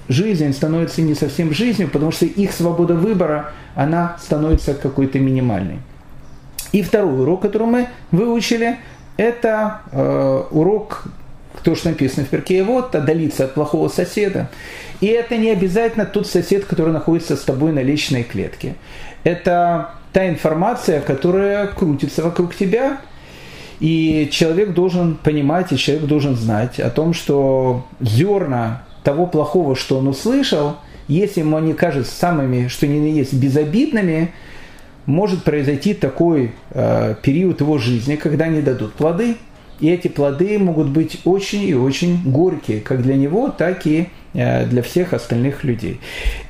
[0.08, 5.78] жизнь становится не совсем жизнью, потому что их свобода выбора, она становится какой-то минимальной.
[6.72, 8.76] И второй урок, который мы выучили,
[9.16, 11.04] это э, урок,
[11.66, 14.48] то, что написано в перке, вот, отдалиться от плохого соседа.
[15.00, 18.76] И это не обязательно тот сосед, который находится с тобой на личной клетке.
[19.24, 23.00] Это та информация, которая крутится вокруг тебя,
[23.80, 29.98] и человек должен понимать, и человек должен знать о том, что зерна того плохого, что
[29.98, 30.76] он услышал,
[31.08, 34.32] если ему они кажутся самыми, что на есть, безобидными,
[35.04, 39.36] может произойти такой э, период его жизни, когда они дадут плоды,
[39.81, 44.09] и эти плоды могут быть очень и очень горькие, как для него, так и
[44.39, 45.99] Э, для всех остальных людей.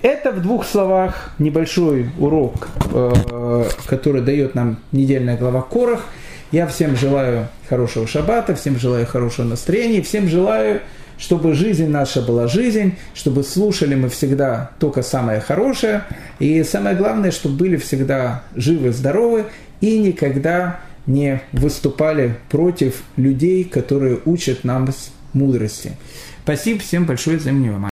[0.03, 6.05] Это в двух словах небольшой урок, э, который дает нам недельная глава Корах.
[6.51, 10.81] Я всем желаю хорошего шаббата, всем желаю хорошего настроения, всем желаю,
[11.17, 16.03] чтобы жизнь наша была жизнь, чтобы слушали мы всегда только самое хорошее,
[16.41, 19.45] и самое главное, чтобы были всегда живы, здоровы
[19.81, 24.89] и никогда не выступали против людей, которые учат нам
[25.33, 25.93] мудрости.
[26.43, 27.79] Спасибо всем большое за внимание.